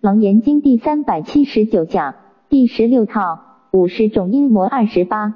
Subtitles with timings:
[0.00, 2.14] 楞严经第三百七十九讲
[2.48, 5.34] 第十六套五十种阴魔二十八。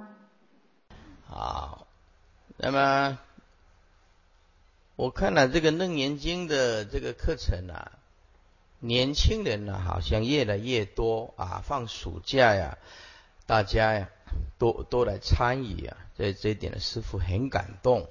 [1.27, 1.85] 好，
[2.59, 3.19] 那么
[4.95, 7.91] 我看了这个楞严经的这个课程啊，
[8.79, 12.79] 年轻人呢好像越来越多啊，放暑假呀，
[13.47, 14.11] 大家呀
[14.59, 18.07] 都都来参与啊，在这一点呢，师傅很感动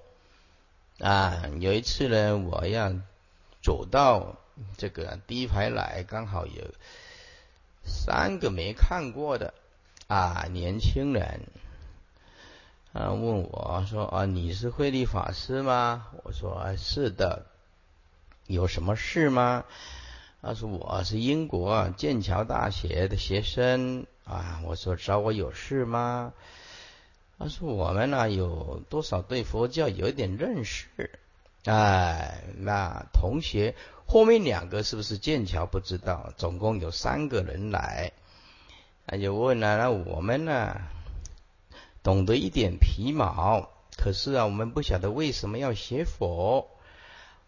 [0.99, 1.43] 啊。
[1.61, 2.91] 有一次呢，我要
[3.63, 4.36] 走到
[4.77, 6.63] 这个第一排来，刚好有
[7.83, 9.53] 三个没看过的
[10.07, 11.41] 啊年轻人
[12.93, 16.07] 啊问我说啊你是慧利法师吗？
[16.23, 17.45] 我说啊是的，
[18.47, 19.66] 有什么事吗？
[20.41, 24.61] 他说我是英国剑桥大学的学生啊。
[24.66, 26.33] 我说找我有事吗？
[27.38, 30.88] 他说我们呢有多少对佛教有一点认识。
[31.66, 33.75] 哎，那同学
[34.11, 35.65] 后面两个是不是剑桥？
[35.65, 38.11] 不知道，总共有三个人来，
[39.07, 40.81] 他就问了：那我们呢，
[42.03, 46.67] 懂得一点皮毛，可是啊，我们不晓得为什么要学佛。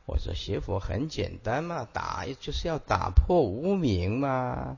[0.06, 4.78] 我说学佛很简单嘛，打就是要打破无名嘛，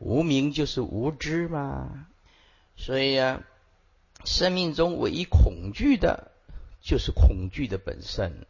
[0.00, 2.08] 无名就是无知嘛，
[2.76, 3.44] 所以呀，
[4.24, 6.32] 生命中唯一恐惧的。
[6.82, 8.44] 就是恐惧的本身，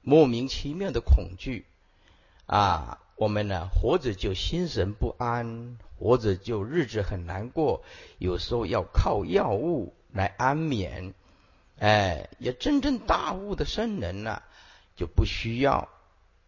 [0.00, 1.64] 莫名其妙的恐惧
[2.52, 2.98] 啊！
[3.16, 7.82] 我们呢，活着就心神不安，活着就日子很难过，
[8.18, 11.14] 有时候要靠药物来安眠。
[11.78, 14.42] 哎，也真正大悟的圣人呢，
[14.96, 15.88] 就不需要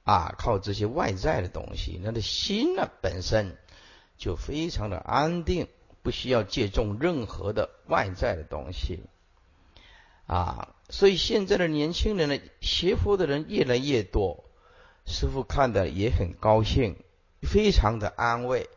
[0.03, 3.57] 啊靠这些外在的东西，他的心呢本身
[4.19, 5.69] 就非常的安定，
[6.03, 9.01] 不需要借重任何的外在的东西
[10.27, 10.75] 啊。
[10.91, 14.44] 所以现在的年轻人呢，学佛的人越来越多，
[15.07, 16.97] 师傅看的也很高兴，
[17.43, 18.69] 非常的安慰。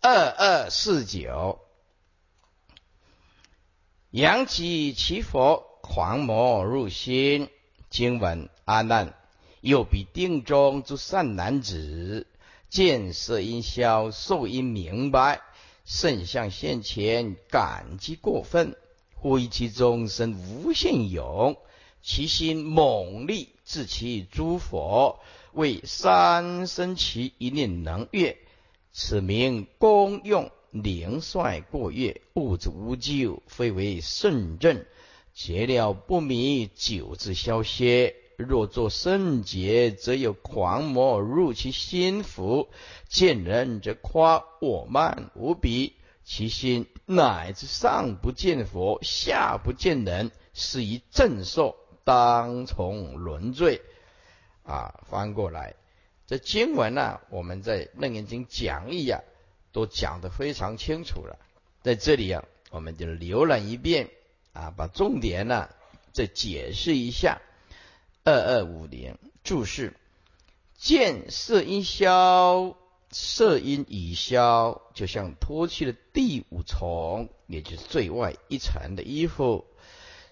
[0.00, 1.60] 二二四九，
[4.10, 7.50] 扬起其佛，狂魔入心。
[7.90, 9.14] 经文阿难，
[9.60, 12.26] 又比定中诸善男子，
[12.68, 15.40] 见色音消，受音明白，
[15.84, 18.76] 圣相现前，感激过分。
[19.14, 21.56] 呼一其中生无限勇，
[22.02, 25.20] 其心猛力，自其诸佛
[25.52, 28.38] 为三生其一念能越，
[28.94, 34.86] 此名功用灵帅过越，物质无救，非为圣正。
[35.34, 38.16] 结了不迷，久自消歇。
[38.38, 42.70] 若作圣洁，则有狂魔入其心腹，
[43.06, 45.92] 见人则夸我慢无比。
[46.24, 51.76] 其心乃至上不见佛，下不见人，是以正受，
[52.08, 53.82] 当从轮罪。
[54.62, 55.74] 啊，翻过来，
[56.26, 59.20] 这经文呢，我们在楞严经讲义啊，
[59.72, 61.38] 都讲得非常清楚了。
[61.82, 64.08] 在这里啊，我们就浏览一遍
[64.54, 65.68] 啊，把重点呢
[66.14, 67.42] 再解释一下。
[68.24, 69.92] 二二五零注释：
[70.78, 72.74] 见色音消。
[73.10, 79.64] 色音已消，就像脱去了第五重，也就是最外一层的衣服。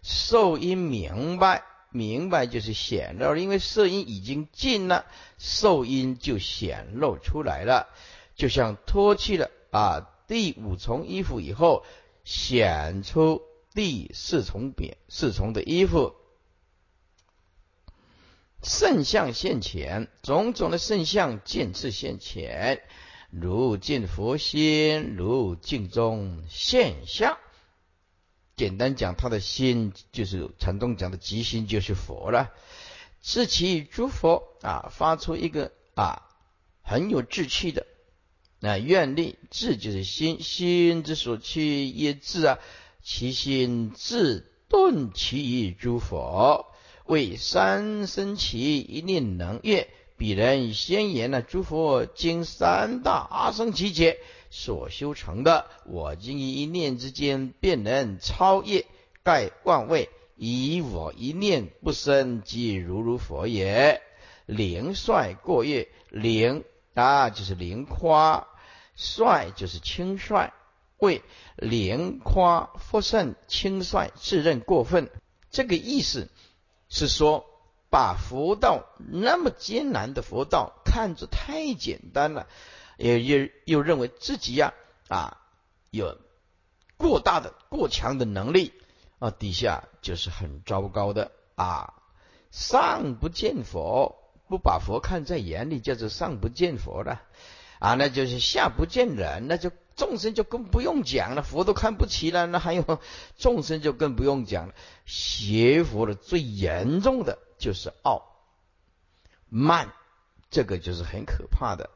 [0.09, 5.05] 受因明白，明白就是显露，因为色音已经尽了，
[5.37, 7.89] 受因就显露出来了。
[8.37, 11.85] 就像脱去了啊第五重衣服以后，
[12.23, 13.43] 显出
[13.75, 16.15] 第四重边四重的衣服。
[18.63, 22.81] 圣相现前，种种的圣相渐次现前，
[23.31, 27.39] 如见佛心，如镜中现象。
[28.57, 32.51] 简单讲，他的心就是禅宗讲的极心，就是佛了。
[33.21, 36.23] 是其诸佛啊，发出一个啊
[36.83, 37.87] 很有志气的
[38.59, 42.59] 那愿力，志就是心，心之所趋也志啊，
[43.03, 46.73] 其心自顿其于诸佛。
[47.05, 54.19] 为三生起一念能越，彼人先言了诸佛经三大阿僧祇劫
[54.51, 58.87] 所修成的，我今一念之间便能超越
[59.23, 64.03] 盖万位，以我一念不生即如如佛也。
[64.47, 66.63] 灵率过越，灵
[66.95, 68.47] 啊就是灵夸，
[68.95, 70.53] 率就是轻率，
[70.99, 71.23] 为
[71.57, 75.11] 灵夸复胜轻率，自认过分，
[75.51, 76.29] 这个意思。
[76.89, 77.45] 是说，
[77.91, 82.47] 把佛道那么艰难的佛道看作太简单了，
[82.97, 84.75] 也又又认为自己呀
[85.09, 85.39] 啊
[85.91, 86.19] 有
[86.97, 88.73] 过大的过强的能力
[89.19, 91.95] 啊，底下就是很糟糕的啊。
[92.51, 94.17] 上不见佛，
[94.49, 97.21] 不把佛看在眼里，叫做上不见佛了
[97.81, 103.01] 啊，那就是下不见人，那就众生就更不用讲了，佛都看不起了，那还有
[103.37, 104.75] 众生就更不用讲了。
[105.05, 108.23] 邪佛的最严重的就是傲
[109.51, 109.93] 慢，
[110.51, 111.91] 这个就是很可怕的。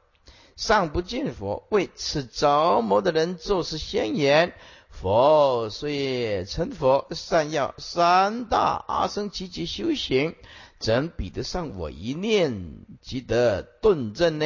[0.61, 4.53] 上不见佛，为此着魔的人做事先言。
[4.91, 10.35] 佛虽成佛，善要三大阿僧祇劫修行，
[10.79, 14.45] 怎比得上我一念即得顿证呢？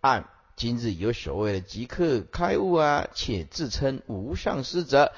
[0.00, 5.12] 按今日有所谓的即刻开悟啊，且自称无上师者，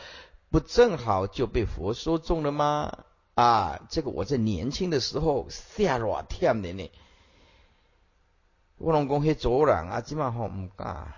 [0.50, 2.92] 不正好就被佛说中了吗？
[3.34, 6.90] 啊，这个我在年轻的时候吓我跳的呢。
[8.78, 11.14] 我拢讲迄族人啊，即码吼唔敢，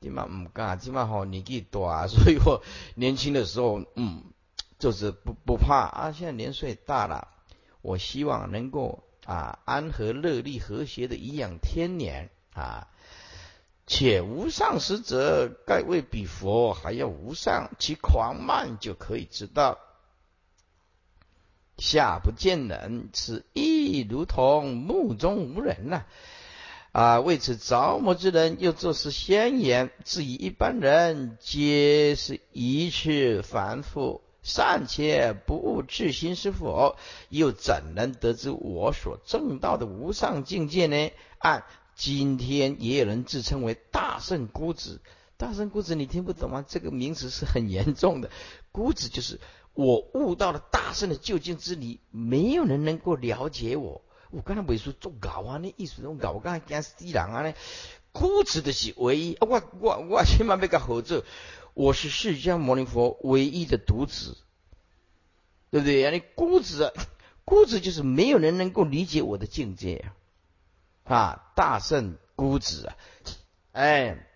[0.00, 2.62] 即码唔敢，即码吼年纪大， 所以我
[2.94, 4.24] 年轻的时候，嗯，
[4.78, 6.12] 就是不不怕啊。
[6.12, 7.28] 现在年岁大了，
[7.80, 12.88] 我希望能够啊安和乐利和谐的颐养天年啊。
[13.86, 19.78] 且无上师者，盖未比佛还要无上，其狂慢就可以知道。
[21.76, 25.96] 下不见人，此亦如同目中无人呐。
[25.96, 26.06] 啊，
[26.94, 36.94] 啊为此着魔之人，又作是先言，至于一般人，皆是一切凡夫，尚且不悟至心是否，
[37.30, 41.10] 又怎能得知我所证道的无上境界呢？
[41.38, 41.64] 按
[41.96, 45.00] 今天也有人自称为大圣孤子，
[45.36, 46.64] 大圣孤子，你听不懂吗？
[46.68, 48.30] 这个名词是很严重的，
[48.70, 49.40] 孤子就是
[49.72, 54.03] 我悟到了大圣的究竟之理，没有人能够了解我。
[54.34, 57.54] 我刚才没说做搞啊，那意思种搞，我刚才讲死人啊，呢
[58.12, 61.24] 孤子的是唯一，我我我千万别个合作，
[61.74, 64.36] 我是释迦牟尼佛唯一的独子，
[65.70, 66.10] 对不对啊？
[66.10, 66.92] 你孤子，
[67.44, 70.04] 孤子就是没有人能够理解我的境界
[71.04, 71.52] 啊！
[71.54, 72.96] 大圣孤子啊，
[73.72, 74.26] 哎，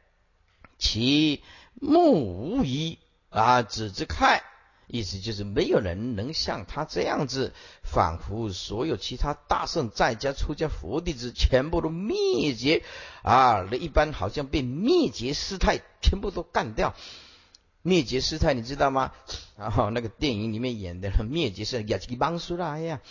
[0.78, 1.42] 其
[1.74, 2.98] 目无疑
[3.30, 4.42] 啊，只之看。
[4.88, 7.52] 意思就是没有人能像他这样子，
[7.82, 12.82] 仿佛所有其他大圣在家出家佛弟子全部都灭绝
[13.22, 13.68] 啊！
[13.70, 16.94] 那一般好像被灭绝师太全部都干掉。
[17.82, 19.12] 灭绝师太你知道吗？
[19.58, 23.02] 然后那个电影里面演的灭绝师也是帮出来呀。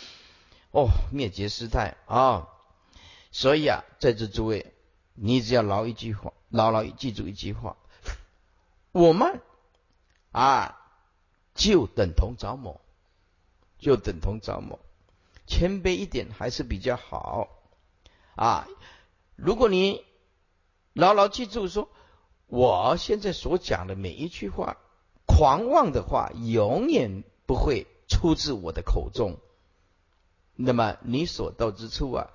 [0.72, 2.48] 哦，灭绝师太啊！
[3.30, 4.74] 所以啊，在这诸位，
[5.14, 7.76] 你只要牢一句话，牢牢记住一句话：
[8.90, 9.40] 我们
[10.32, 10.74] 啊。
[11.58, 12.80] 就等同着魔，
[13.80, 14.78] 就等同着魔。
[15.48, 17.48] 谦卑一点还是比较好
[18.36, 18.68] 啊！
[19.34, 20.04] 如果你
[20.92, 21.90] 牢牢记住，说
[22.46, 24.76] 我现在所讲的每一句话，
[25.26, 29.36] 狂妄的话，永远不会出自我的口中。
[30.54, 32.30] 那么你所到之处啊，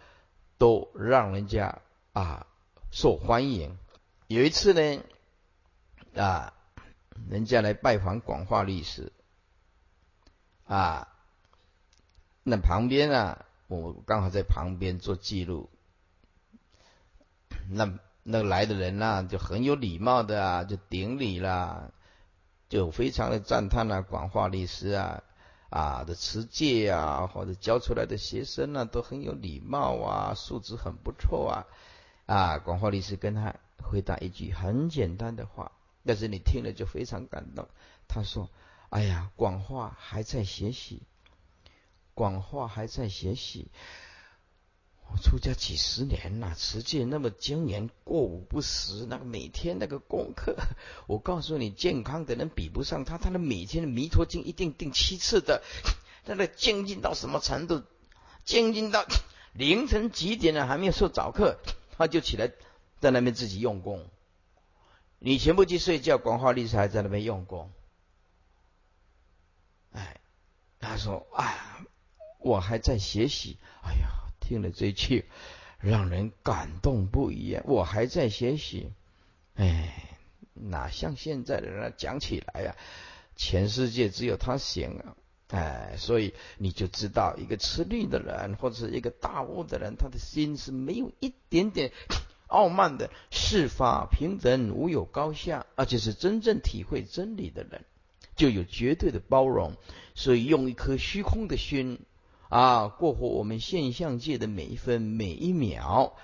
[0.58, 1.81] 都让人家
[2.12, 2.46] 啊
[2.92, 3.78] 受欢迎。
[4.28, 5.02] 有一次呢，
[6.22, 6.54] 啊。
[7.30, 9.12] 人家来拜访广化律师
[10.65, 11.07] 啊，
[12.44, 15.69] 那旁边啊，我刚好在旁边做记录。
[17.69, 21.92] 那那来的人呐，就很有礼貌的啊，就顶礼啦，
[22.69, 25.24] 就非常的赞叹啊，广化律师啊
[25.69, 31.65] 啊的持戒啊，或者教出来的学生呢，都很有礼貌啊，素质很不错啊
[32.25, 32.60] 啊。
[32.60, 35.72] 广化律师跟他回答一句很简单的话。
[36.05, 37.67] 但是你听了就非常感动。
[38.07, 38.50] 他说
[38.89, 41.01] ：“哎呀，广化还在学习，
[42.13, 43.67] 广化还在学习。
[45.10, 50.55] 我出家几十年了，持戒那么精严，过午不食，那个每天那个功课，
[51.07, 53.17] 我告诉你，健康的人比不上他。
[53.17, 55.62] 他的每天的弥陀经一定定七次的，
[56.25, 57.83] 他的精进到什么程度？
[58.43, 59.05] 精进到
[59.53, 61.60] 凌晨几点了还没有受早课，
[61.91, 62.51] 他就起来
[63.00, 64.05] 在那边自己用功。”
[65.25, 67.72] 你全部去睡觉，广化律师还在那边用功。
[69.94, 70.20] 哎，
[70.82, 71.58] 他说：“哎，
[72.39, 74.10] 我还在学习。”哎呀，
[74.42, 75.24] 听了这一句，
[75.80, 77.58] 让人感动不已。
[77.63, 78.92] 我还在学习，
[79.56, 79.94] 哎，
[80.56, 82.75] 哪像现在的人讲起来呀？
[83.38, 85.15] 全世界只有他行啊！
[85.48, 91.94] 哎，所以你就知道，一个吃绿的人，或者一个大悟的人，他的心是没有一点点。
[92.53, 97.83] 傲慢的事法平等，无有高下，而且是真正体会真理的人，
[98.36, 99.74] 就有绝对的包容。
[100.13, 102.00] 所以用一颗虚空的心
[102.50, 106.15] 啊，过活我们现象界的每一分每一秒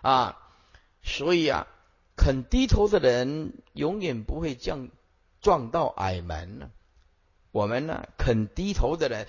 [0.00, 0.38] 啊。
[1.02, 1.66] 所以啊，
[2.16, 4.88] 肯低头的人永远不会降
[5.42, 6.70] 撞到矮门呢。
[7.52, 9.26] 我们呢，肯低头的人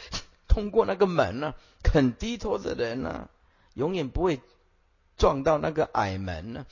[0.48, 3.30] 通过那个门呢，肯低头的人呢，
[3.74, 4.40] 永远不会。
[5.18, 6.66] 撞到那个矮门呢？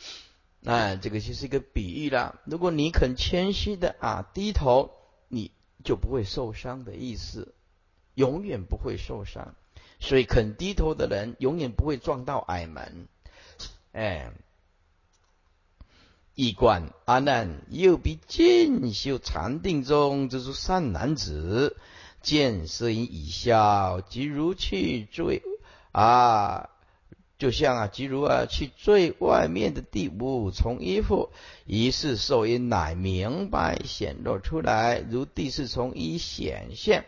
[0.59, 2.39] 那这个就是一个比喻了。
[2.45, 4.91] 如果你肯谦虚的啊低头，
[5.27, 5.51] 你
[5.83, 7.53] 就不会受伤的意思，
[8.15, 9.53] 永远不会受伤。
[9.99, 13.07] 所以肯低头的人，永远不会撞到矮门。
[13.91, 14.31] 哎，
[16.33, 21.77] 一观阿难，又比进修禅定中之善男子，
[22.21, 25.43] 见色音已笑，即如去追
[25.91, 26.69] 啊。
[27.37, 31.29] 就像啊，即如啊，去最外面的第五重衣服，
[31.65, 37.03] 于是受因乃明白显露出来，如第四从一显现，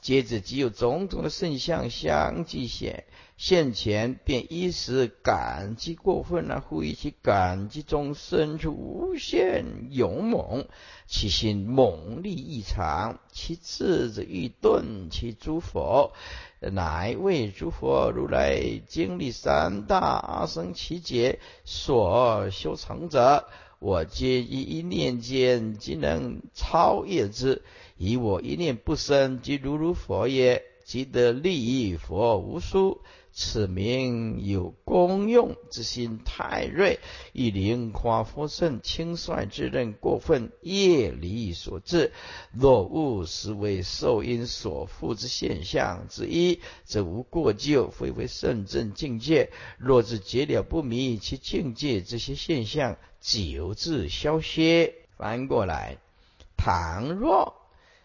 [0.00, 3.04] 接着即有种种的圣相相继显
[3.36, 10.66] 现前，便一时感激过分了，忽以其感激中生出无限勇猛，
[11.08, 16.12] 其心猛力异常，其智者欲顿其诸佛。
[16.60, 23.48] 乃为诸佛如来经历三大阿僧祇劫所修成者，
[23.80, 27.62] 我皆以一念间即能超越之。
[27.96, 33.02] 以我一念不生，即如如佛也，即得利益佛无数。
[33.36, 37.00] 此名有功用之心太锐，
[37.32, 42.12] 以灵夸佛圣轻率之任过分业力所致。
[42.52, 49.50] 若误实为受因所缚之现象之一，则无过咎，非为圣正境界。
[49.78, 54.94] 若是结了不迷，其境界这些现象久自消歇。
[55.16, 55.98] 翻过来，
[56.56, 57.63] 倘若。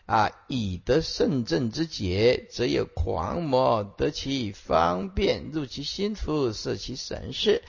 [0.09, 7.61] 啊，以得圣正之解，则有狂魔得其方便入其心腹，摄其神识；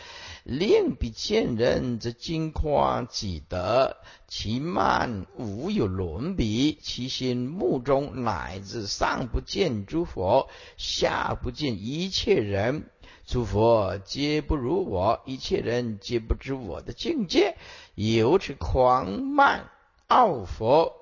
[0.44, 12.88] 令彼见人，则惊夸己得，其慢无有伦比，其心目中乃至上不见诸佛，下不见一切人，
[13.26, 17.58] 诸佛皆不如我，一切人皆不知我的境界，
[17.94, 19.68] 由此狂慢
[20.06, 20.99] 傲佛。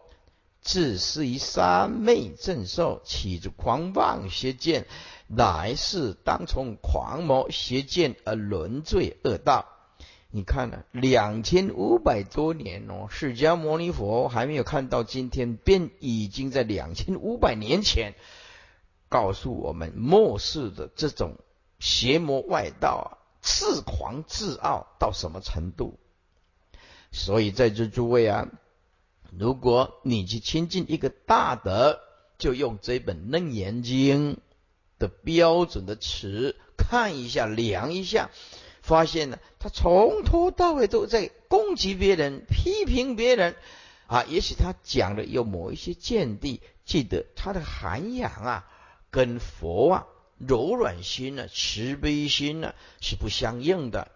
[0.69, 4.87] 自是以三昧正受，起着狂妄邪见，
[5.27, 9.65] 乃是当从狂魔邪见而沦罪恶道。
[10.31, 18.13] 你看了两千五百多年哦，释迦牟尼佛还没有看到今天，便已经在两千五百年前
[19.09, 21.39] 告诉我们末世的这种
[21.79, 25.99] 邪魔外道啊，自狂自傲到什么程度？
[27.11, 28.49] 所以在这诸位啊。
[29.37, 32.01] 如果你去亲近一个大德，
[32.39, 34.35] 就用这本《楞严经》
[34.99, 38.31] 的标准的词看一下、量一下，
[38.81, 43.55] 发现呢，他从头到尾都在攻击别人、批评别人
[44.07, 44.25] 啊。
[44.25, 48.67] 也许他讲的有某一些见地，记得他的涵养啊，
[49.11, 50.07] 跟佛啊
[50.39, 54.11] 柔软心呢、慈悲心呢是不相应的。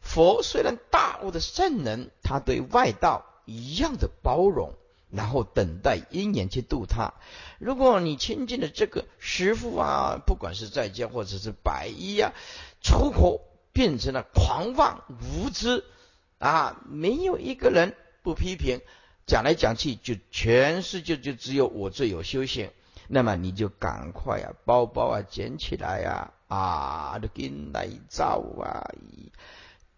[0.00, 3.24] 佛虽然大悟的圣人，他对外道。
[3.46, 4.74] 一样的包容，
[5.10, 7.14] 然后等待因缘去度他。
[7.58, 12.32] 如果你亲近的这个师傅啊，不管是在家或者是白衣啊，
[12.82, 13.40] 出口
[13.72, 15.84] 变成了狂妄无知
[16.38, 18.80] 啊，没有一个人不批评，
[19.26, 22.70] 讲来讲去就全世界就只有我最有修行。
[23.08, 28.90] 那么你就赶快啊，包包啊捡起来呀啊，都跟来造啊。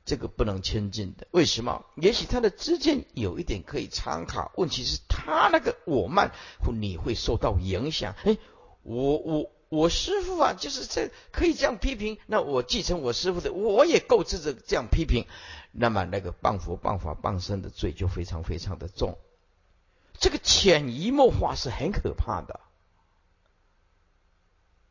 [0.09, 1.85] 这个不能亲近的，为什么？
[1.97, 6.33] 也许他的知见有一点可以参考，问题是他那个我慢，
[6.81, 8.15] 你会受到影响。
[8.25, 8.39] 哎，
[8.83, 15.27] 我我我师傅啊，就是这可以这样批评，那我继承我师傅的，我也够资着这样批评，
[15.73, 19.19] 那么那个谤佛、谤法、谤身的罪就非常非常的重。
[20.19, 22.61] 这个潜移默化是很可怕的，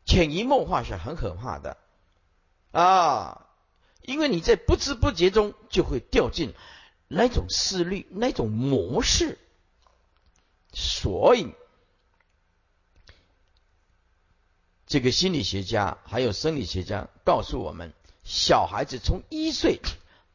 [0.06, 1.78] 潜移默化是很可怕的
[2.72, 3.47] 啊。
[4.08, 6.54] 因为你在不知不觉中就会掉进
[7.10, 9.38] 那种思虑、那种模式，
[10.72, 11.54] 所以
[14.86, 17.92] 这个心理学家还有生理学家告诉我们，
[18.24, 19.82] 小孩子从一岁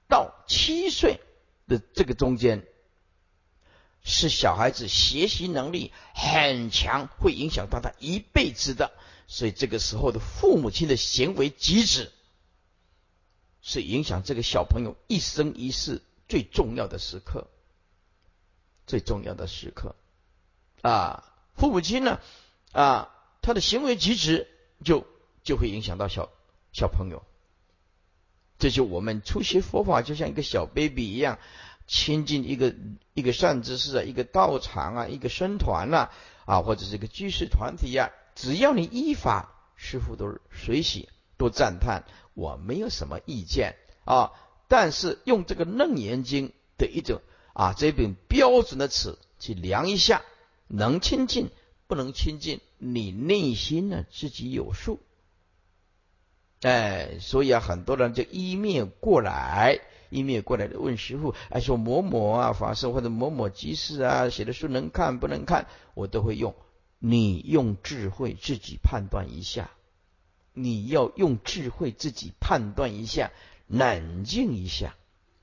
[0.06, 1.18] 到七岁
[1.66, 2.66] 的这个中间，
[4.04, 8.92] 是小孩子学习能力很强，会影响到他一辈子的。
[9.26, 12.12] 所以这个时候的父母亲的行为举止。
[13.62, 17.46] 是影响这个小朋友一生一世最重要的时刻，
[18.86, 19.94] 最重要的时刻
[20.82, 21.32] 啊！
[21.54, 22.18] 父母亲呢
[22.72, 24.48] 啊，他的行为举止
[24.84, 25.06] 就
[25.44, 26.30] 就会影响到小
[26.72, 27.22] 小朋友。
[28.58, 31.38] 这就我们初学佛法，就像一个小 baby 一样，
[31.86, 32.74] 亲近一个
[33.14, 36.10] 一个善知识啊，一个道场啊，一个僧团呐
[36.46, 42.04] 啊，或者是一个居士团体呀，只要你依法，师傅都是随喜，都赞叹。
[42.34, 44.32] 我没有什么意见啊，
[44.68, 46.48] 但是用这个《楞严经》
[46.78, 47.20] 的一种
[47.52, 50.22] 啊这本标准的尺去量一下，
[50.68, 51.50] 能亲近
[51.86, 55.00] 不能亲近，你内心呢自己有数。
[56.62, 66.54] 哎，所以啊，很多人就一面过来，一面过来问师傅，哎，说某某啊法师或者某某居士啊写的书能看不能看，我都会用。
[67.04, 69.72] 你用智慧自己判断一下，
[70.54, 73.30] 你要用智慧自己判断一下，
[73.66, 74.94] 冷静一下。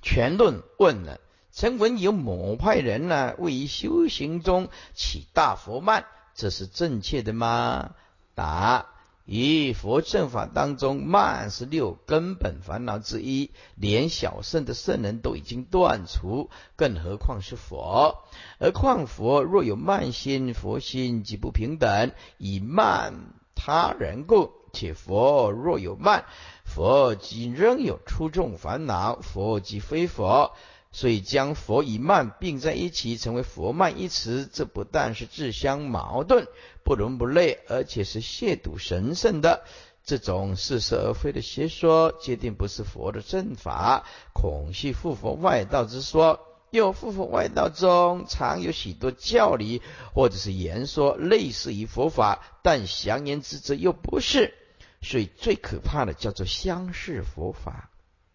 [0.01, 1.19] 全论问了，
[1.51, 7.95] 曾闻有某派人呢，位于修行中起大佛慢，这是正确的吗？
[8.35, 8.87] 答。
[9.31, 18.23] 以佛正法当中，慢是六根本烦恼之一，连小圣的圣人都已经断除，更何况是佛？
[18.57, 23.13] 而况佛若有慢心，佛心即不平等，以慢
[23.53, 26.25] 他人故；且佛若有慢，
[26.63, 30.53] 佛即仍有出众烦恼，佛即非佛。
[30.91, 36.47] 所以将佛与慢并在一起，成为佛慢一词，这不但是自相矛盾。
[36.83, 39.61] 不伦不类，而且是亵渎神圣的
[40.03, 46.39] 这种似是而非的邪说，决定不是佛的正法，恐系复佛外道之说。
[46.71, 49.81] 又复佛外道中常有许多教理
[50.13, 54.53] 或者是言说，类似于佛法，但详言之则又不是。
[55.01, 57.89] 所以最可怕的叫做相似佛法，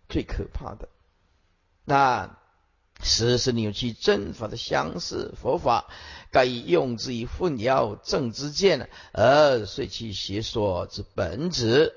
[0.09, 0.89] 最可怕的
[1.85, 2.39] 那。
[3.03, 5.89] 实是扭曲正法的相似佛法，
[6.31, 11.93] 该用之以混淆正之见，而遂其邪说之本质。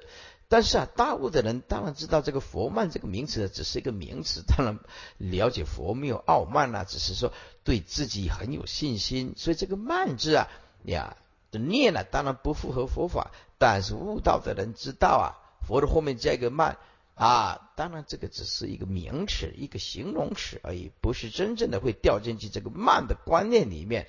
[0.50, 4.80] 但是啊，大悟的人当然知道这个佛慢这个名词只是一个名词，当然
[5.18, 7.32] 了解佛没有傲慢啊，只是说
[7.64, 9.36] 对自己很有信心。
[9.38, 10.50] 所以这个慢字啊
[10.84, 11.16] 呀
[11.52, 13.32] 的念呢，当然不符合佛法。
[13.58, 15.28] 但是悟道的人知道啊，
[15.68, 16.78] 佛的后面加一个慢。
[17.16, 24.06] 啊，当然，这个只是一个名词，一个形容词而已，不是真正的会掉进去这个慢的观念里面。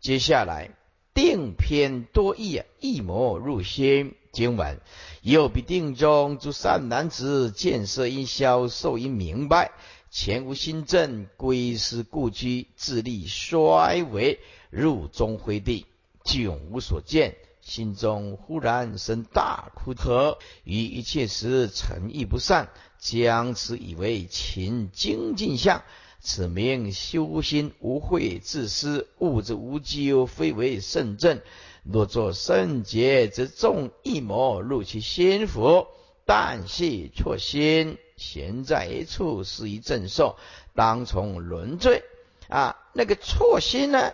[0.00, 0.70] 接下来，
[1.14, 4.80] 定偏多义，一魔入心经文，
[5.22, 9.70] 又比定中诸善男子见色因消，受因明白，
[10.10, 15.86] 前无心正，归思故居，自力衰微，入中灰地，
[16.34, 17.36] 永无所见。
[17.64, 25.82] 心中忽然生大哭，何于一切时诚意不善，将此以为勤精进相，
[26.20, 31.40] 此名修心无慧自私，物之无咎，非为圣正。
[31.82, 35.86] 若作圣洁，则众一魔入其心腹，
[36.26, 40.36] 但系错心，闲在一处，是以正受，
[40.74, 42.02] 当从轮罪
[42.48, 42.76] 啊！
[42.92, 44.12] 那个错心呢？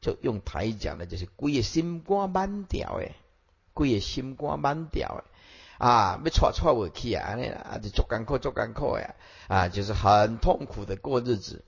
[0.00, 3.14] 就用台讲的，就是规个心肝满掉诶，
[3.74, 5.24] 规个心肝满掉
[5.78, 9.14] 诶，啊，要错错不去啊，尼啊，就做艰苦做艰苦呀，
[9.48, 11.64] 啊，就是很痛苦的过日子。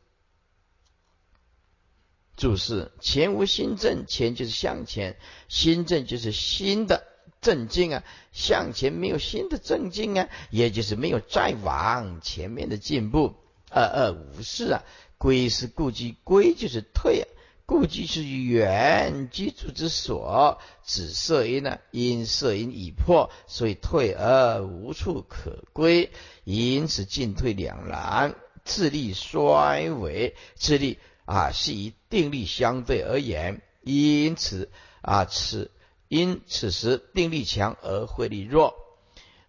[2.36, 5.16] 注释：前无心正，前就是向前，
[5.48, 7.04] 心正就是新的
[7.40, 13.34] 正进啊，向前没有新的正进啊，也就是没有再往前面的进步。
[13.70, 14.84] 二二五四啊，
[15.18, 17.26] 归是故居，归就是退啊。
[17.68, 21.78] 故居是原居住之所，指色因呢？
[21.90, 26.10] 因色因已破，所以退而无处可归，
[26.44, 30.34] 因此进退两难，智力衰微。
[30.56, 34.70] 智力啊，是以定力相对而言，因此
[35.02, 35.70] 啊，此
[36.08, 38.76] 因此时定力强而慧力弱。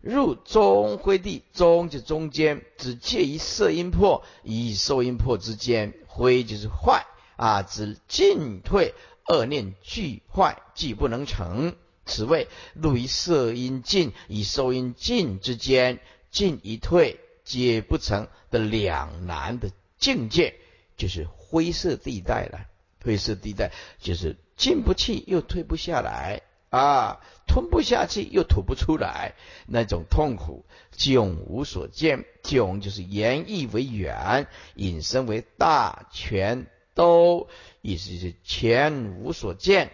[0.01, 7.05] 入中灰地，中就中间，只介于色因破与受因破之间，灰就是坏。
[7.39, 8.93] 啊，指进退
[9.25, 11.73] 恶念俱坏，既不能成，
[12.05, 20.55] 此谓入于色音进与收音进之间，进与退皆不成的两难的境界，
[20.97, 22.65] 就是灰色地带了。
[23.01, 23.71] 灰色地带
[24.01, 32.25] 就是进不去又退不下来啊，吞不下去又吐不出来，那种痛苦，迥无所见。
[32.43, 36.67] 迥就是言意为远，引申为大全。
[36.93, 37.47] 都
[37.81, 39.91] 意思是前无所见，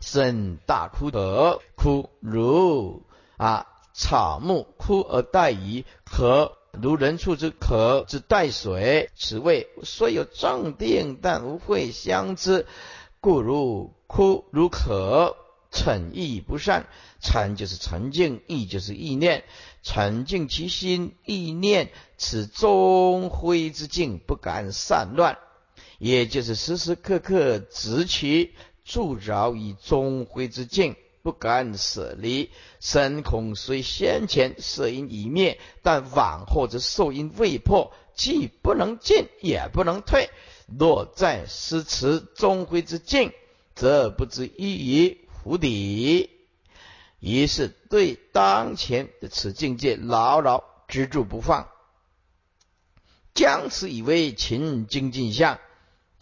[0.00, 3.02] 生大枯德，枯如
[3.36, 9.10] 啊草木枯而待鱼，可如人畜之可之待水。
[9.14, 12.66] 此谓虽有正定，但无会相知，
[13.20, 15.36] 故如枯如可。
[15.74, 16.86] 逞意不善，
[17.18, 19.42] 禅就是沉静，意就是意念，
[19.82, 25.38] 沉静其心，意念此中灰之境，不敢散乱。
[26.02, 32.50] 也就是时时刻刻执其助饶以中辉之境，不敢舍离。
[32.80, 40.30] 身恐虽先前色因已灭，但往后则受因未破，既不能进，也不能退。
[40.76, 43.30] 若在失持终灰之境，
[43.76, 46.30] 则不知依于湖底。
[47.20, 51.68] 于是对当前的此境界牢牢执住不放，
[53.34, 55.60] 将此以为勤精进相，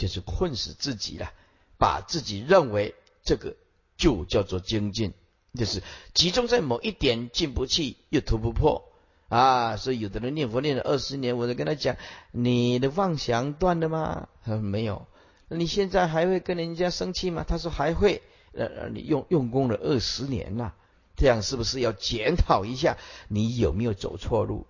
[0.00, 1.32] 就是困死自己了。
[1.78, 3.54] 把自己认为这个
[3.96, 5.12] 就叫做精进，
[5.54, 5.82] 就是
[6.14, 8.90] 集中在某一点进不去又突不破
[9.28, 9.76] 啊。
[9.76, 11.96] 所以有的人念佛念了二十年，我就跟他讲：
[12.32, 14.28] 你的妄想断了吗？
[14.44, 15.06] 他说没有。
[15.48, 17.44] 那你现在还会跟人家生气吗？
[17.46, 18.22] 他说还会。
[18.52, 20.74] 呃，你用用功了二十年了。
[21.16, 22.96] 这样是不是要检讨一下
[23.28, 24.66] 你有没有走错路，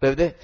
[0.00, 0.36] 对不对？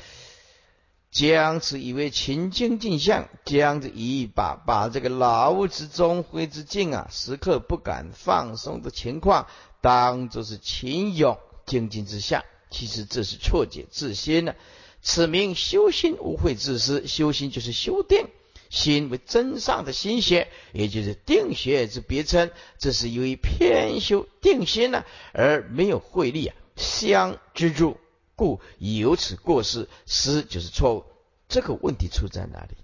[1.15, 9.47] 将此以为勤精进相，将这一把把这个劳之中灰之境啊，时刻不敢放松的情况，
[9.81, 12.43] 当作是勤勇精进之相。
[12.69, 14.57] 其实这是错解自心呢。
[15.03, 18.27] 此名修心无慧自私，修心就是修定。
[18.71, 22.51] 心为真上的心学，也就是定学之别称。
[22.77, 27.99] 这是由于偏修定心呢，而没有慧力啊相支柱，
[28.37, 29.89] 故有此过失。
[30.07, 31.05] 失就是错误。
[31.49, 32.77] 这个问题出在哪里？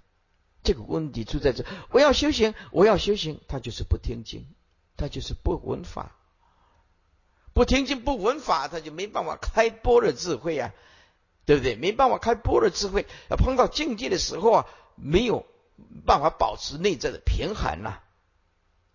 [0.63, 4.45] 这个问题出在这：我要修行，我要修行，他就是不听经，
[4.97, 6.15] 他就是不闻法。
[7.53, 10.73] 不听经不闻法，他就没办法开波的智慧啊，
[11.45, 11.75] 对不对？
[11.75, 13.05] 没办法开波的智慧。
[13.29, 15.45] 碰到境界的时候啊，没有。
[16.05, 18.01] 办法保持内在的平衡呐，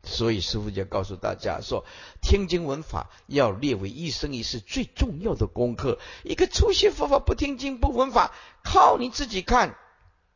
[0.06, 1.84] 所以师傅就告诉大家说，
[2.22, 5.98] 听经闻法要列为一生一世最重要的功课。
[6.22, 9.76] 一个初学佛法不听经不闻法，靠你自己看，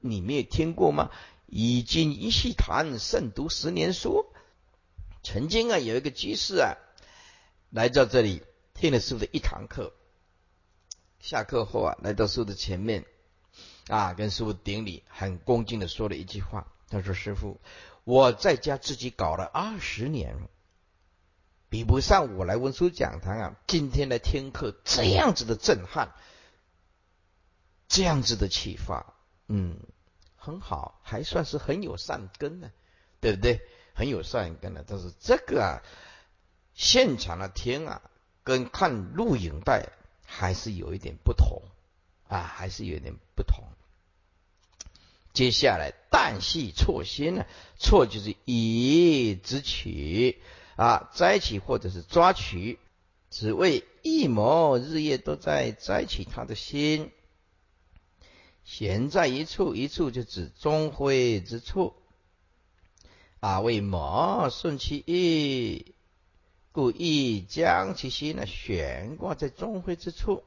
[0.01, 1.11] 你没有听过吗？
[1.47, 4.27] 已经一细谈，胜读十年书。
[5.23, 6.75] 曾经啊，有一个居士啊，
[7.71, 8.43] 来到这里
[8.75, 9.93] 听了师傅的一堂课，
[11.21, 13.05] 下课后啊，来到师傅的前面。
[13.87, 16.67] 啊，跟师傅顶礼，很恭敬的说了一句话。
[16.89, 17.61] 他说：“师傅，
[18.11, 20.49] 我在家自己搞了二十年，
[21.69, 23.57] 比不上我来文殊讲堂啊。
[23.69, 26.13] 今天来听课，这样子的震撼，
[27.87, 29.15] 这样子的启发，
[29.47, 29.79] 嗯，
[30.35, 32.73] 很好，还算是很有善根呢，
[33.21, 33.61] 对不对？
[33.95, 34.85] 很有善根的。
[34.85, 35.83] 但是这个啊，
[36.75, 38.03] 现场的听啊，
[38.43, 39.89] 跟看录影带
[40.27, 41.63] 还是有一点不同
[42.27, 43.63] 啊，还是有点不同。”
[45.33, 47.47] 接下来，旦夕错心呢？
[47.79, 50.43] 错就是以直取
[50.77, 52.79] 啊，摘取或者是抓取，
[53.31, 57.13] 只为一谋日夜都在摘取他的心，
[58.65, 61.95] 闲在一处，一处就指中会之处
[63.39, 63.61] 啊。
[63.61, 65.95] 为谋顺其意，
[66.73, 70.43] 故意将其心呢悬挂在中会之处，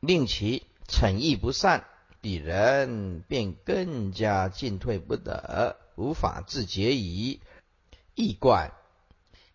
[0.00, 1.86] 令其逞意不善。
[2.26, 7.38] 彼人便更加进退不得，无法自决矣。
[8.16, 8.72] 易观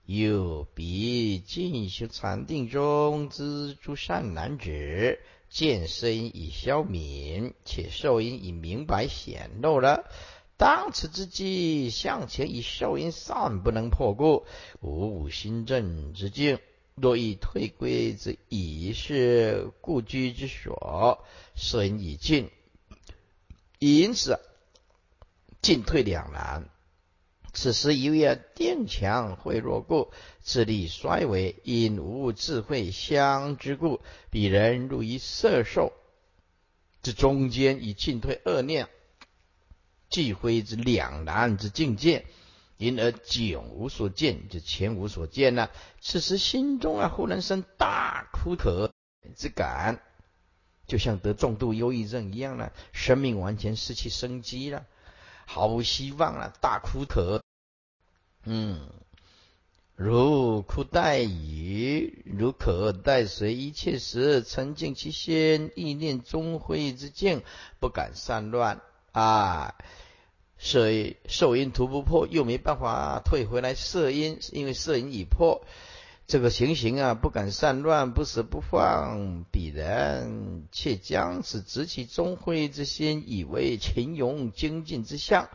[0.05, 10.09] 又比进修禅定中之诸善男子，见身已消泯，且受因已明白显露了。
[10.55, 14.45] 当此之际，向前以受因善不能破故，
[14.79, 16.57] 无心正之境。
[16.95, 22.49] 若欲退归之，已是故居之所，身已尽。
[23.83, 24.39] 因此，
[25.59, 26.69] 进退两难。
[27.51, 30.11] 此时由于定强会弱故，
[30.43, 35.93] 智力衰微，因无智慧相之故，彼人入于色受
[37.01, 38.87] 之中间，以进退恶念
[40.11, 42.27] 俱灰之两难之境界，
[42.77, 45.71] 因而久无所见，就前无所见了。
[45.99, 48.93] 此时心中啊，忽然生大哭渴
[49.35, 50.03] 之感。
[50.91, 54.85] 就像得重度忧郁症一样了，生命完全失去生机了，
[55.45, 57.41] 毫无希望了，大哭渴。
[58.43, 58.89] 嗯，
[59.95, 67.41] 如枯待雨，如渴待水，一切时沉静其心，意念终灰之境，
[67.79, 68.81] 不敢散乱
[69.13, 69.75] 啊。
[70.57, 70.89] 色
[71.25, 75.65] 受因图不破，又没办法退回来，色因因为色因已破。
[76.31, 85.49] 这个情形啊，不敢散乱，不舍不放，彼人却将此执其中慧之心，以为勤勇精进之相。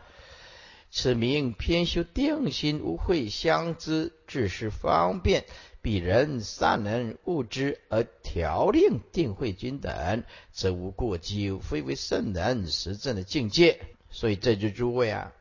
[0.90, 5.46] 此名偏修定心，无慧相知，只是方便。
[5.80, 13.80] 彼人善能悟之而调令定慧君等，则无过咎，非为圣人实证的境界。
[14.10, 15.32] 所以这就诸位啊，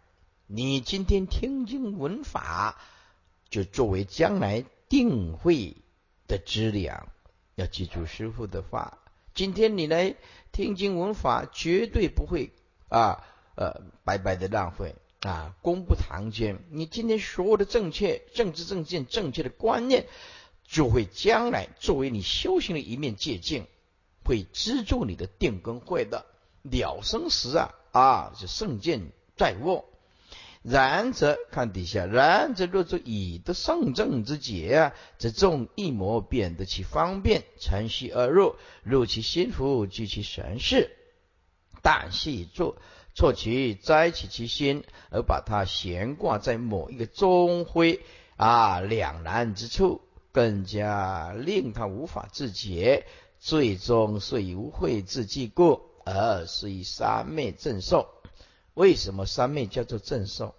[0.48, 2.80] 你今天听经闻法，
[3.50, 4.64] 就作为将来。
[4.96, 5.76] 定慧
[6.26, 7.10] 的资粮。
[7.56, 8.98] 要记住师傅的话，
[9.34, 10.16] 今天你来
[10.54, 12.54] 听经闻法，绝对不会
[12.88, 13.22] 啊
[13.56, 16.64] 呃白白的浪费啊，功不唐捐。
[16.70, 20.08] 你今天所有的正确政治正见、正确的观念，
[20.64, 23.68] 就会将来作为你修行的一面借鉴，
[24.24, 26.26] 会资助你的定根慧的
[26.62, 29.90] 了生时啊啊，是圣剑在握。
[30.68, 40.90] 然则看底下，然则若作以得圣正之解啊，则众一魔变得其方便，乘虚而入，入其心腹，居其神识。
[41.84, 42.78] 但系作
[43.14, 48.02] 错其摘取其心，而把它悬挂在某一个中灰
[48.36, 50.02] 啊两难之处，
[50.32, 53.06] 更加令他无法自解，
[53.38, 58.15] 最终遂无慧自既故，而是以三昧正受。
[58.76, 60.54] 为什么三昧叫做正受？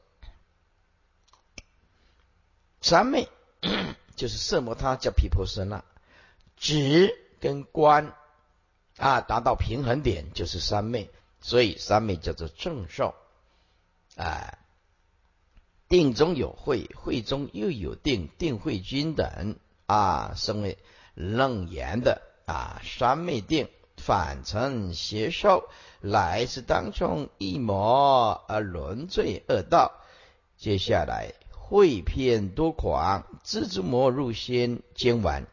[2.81, 3.29] 三昧
[4.17, 5.85] 就是色摩他叫毗婆舍那，
[6.57, 8.15] 止跟观
[8.97, 13.15] 啊达到平衡点就是三昧，所以三昧叫做正受。
[14.17, 14.59] 啊，
[15.89, 20.79] 定中有慧，慧中又有定，定慧均等啊，称为
[21.15, 23.69] 楞严的啊三昧定。
[23.97, 25.69] 反成邪受，
[26.01, 29.93] 来自当中一魔而轮罪恶道。
[30.57, 35.47] 接下来会偏多狂，蜘蛛魔入心监玩，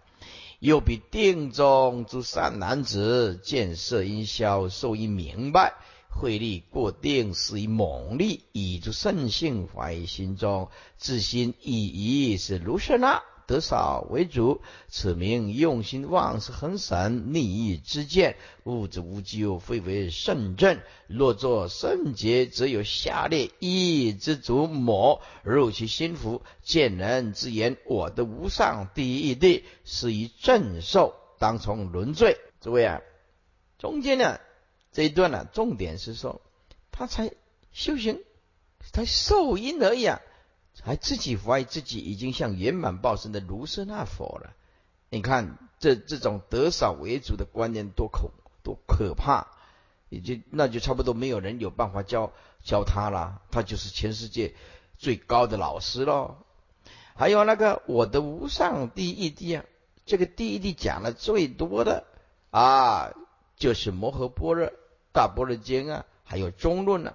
[0.60, 5.74] 又比定中诸善男子见色因消，受因明白，
[6.10, 13.24] 慧力过定，是以猛力，以诸圣性怀心中，自心以疑是如是那。
[13.54, 20.80] 得少为主，此名用心妄是恒神逆意之见，物质无咎，非为圣正。
[21.06, 32.38] 若作圣洁，则有下列一之主魔入其心腹，见人之言，我的无上第一义谛，是以正受，当从轮罪。
[32.60, 33.02] 诸位啊，
[33.78, 34.40] 中间呢
[34.92, 36.42] 这一段呢，重点是说
[36.92, 37.32] 他才
[37.72, 38.20] 修行，
[38.92, 40.20] 才受因而已啊。
[40.82, 44.54] 还自己怀疑自己已经像圆满报身的卢舍那佛了，
[45.10, 48.32] 你看这这种得少为主的观念多恐
[48.64, 49.48] 多可怕，
[50.10, 52.34] 也就那就差不多没有人有办法教
[52.64, 54.56] 教他了，他就是全世界
[54.98, 56.38] 最高的老师喽。
[57.16, 59.66] 还有那个我的无上第一谛啊，
[60.06, 62.06] 这个第一谛讲的最多的
[62.50, 63.14] 啊，
[63.56, 64.72] 就是摩诃般若
[65.12, 67.14] 大般若经啊，还有中论啊。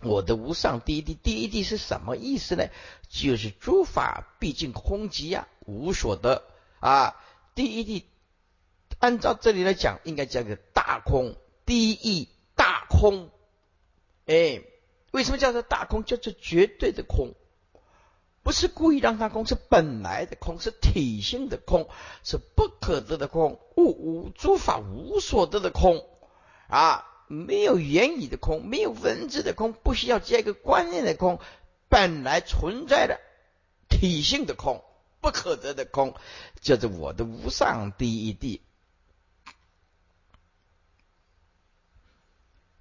[0.00, 2.68] 我的无上第一谛，第一谛是什么意思呢？
[3.08, 6.44] 就是诸法毕竟空寂呀，无所得
[6.78, 7.16] 啊。
[7.54, 8.04] 第一谛，
[9.00, 11.34] 按照这里来讲，应该叫个大空。
[11.66, 13.30] 第一大空，
[14.26, 14.62] 哎，
[15.10, 16.04] 为什么叫做大空？
[16.04, 17.34] 叫做绝对的空，
[18.42, 21.88] 不是故意让它空，是本来的空，是体性的空，
[22.22, 26.06] 是不可得的空，物无诸法无所得的空
[26.68, 27.04] 啊。
[27.28, 31.38] 没有言语的空，没有文字的空，不需要加一个观念的空，
[31.88, 33.20] 本来存在的
[33.88, 34.82] 体性的空，
[35.20, 36.14] 不可得的空，
[36.60, 38.62] 叫做我的无上第一地。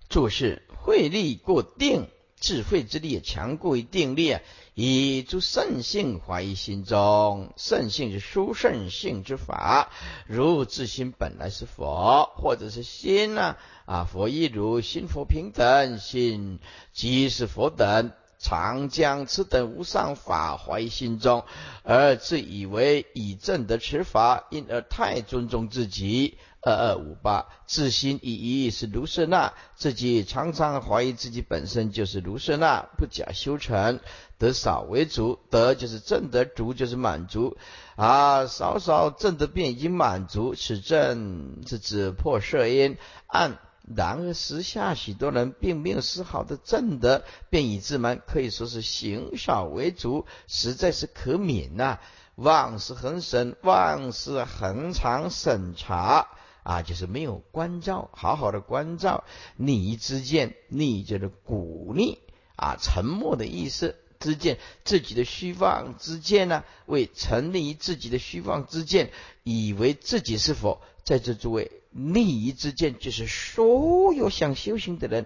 [0.09, 4.37] 做事慧力过定，智慧之力强过于定力！
[4.75, 9.89] 以诸圣性怀疑心中，圣性是殊圣性之法，
[10.27, 13.57] 如自心本来是佛，或者是心呢？
[13.85, 16.59] 啊，佛亦如心佛平等，心
[16.93, 21.43] 即是佛等，常将此等无上法怀疑心中，
[21.81, 26.37] 而自以为以正得持法，因而太尊重自己。
[26.67, 34.01] 二二五八，自心以一是卢舍那，自己常常怀疑自己本身就是卢舍那，不假修成，
[34.37, 37.55] 得少为足，得就是正得足就是满足
[37.95, 43.59] 啊，少少正得便已经满足，此正是指破色因按。
[43.95, 51.99] 然而，时下许多人并没有丝毫的正德，便以自满，可以说是行少为主，实在是可悯呐。
[52.35, 56.27] 妄是恒审，妄是恒常审查
[56.67, 59.23] 啊，就是没有关照，好好的关照
[59.55, 62.19] 你之见，你就是鼓励
[62.57, 71.71] 啊，沉默的意思之见，自己的虚妄之见呢，为成立自己的虚妄之见，以为自己是否在这诸位。
[71.91, 75.25] 利益之见，就是所有想修行的人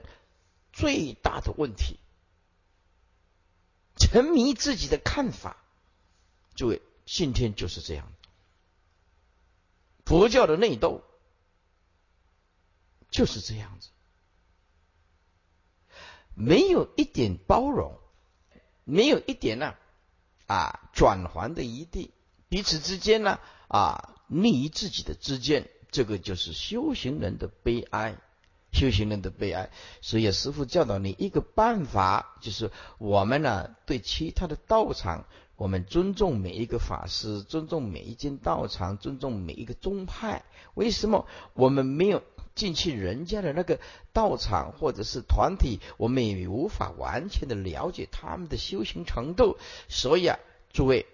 [0.71, 1.97] 最大的问题。
[3.97, 5.57] 沉迷自己的看法，
[6.53, 8.07] 诸位，今天就是这样。
[10.05, 11.01] 佛教的内斗
[13.11, 13.89] 就是这样子，
[16.33, 17.99] 没有一点包容，
[18.83, 19.75] 没有一点呢
[20.47, 22.11] 啊转还的余地，
[22.49, 28.17] 彼此之间呢啊逆于自己的之间，这个就是修行人的悲哀。
[28.73, 29.69] 修行人的悲哀，
[29.99, 35.25] 所以师父教导你一个办法，就是我们呢对其他的道场，
[35.57, 40.45] 我们尊重每一个法师，尊重每一间道场，尊重每一个宗派。
[40.73, 43.79] 为什么我们没有进去人家的那个
[44.13, 49.57] 道场或者是团体，我们也无法完全的了解他们的修行程度？
[49.87, 50.39] 所以啊，
[50.73, 51.05] 诸位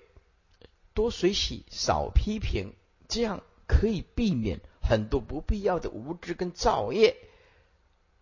[0.93, 2.73] 多随喜，少批评，
[3.07, 7.17] 这样可以避免很多不必要的无知跟造业。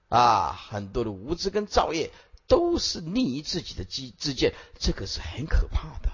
[0.10, 2.12] 啊，很多的无知跟造业
[2.48, 6.12] 都是利于自己的机之见，这个是很可怕的。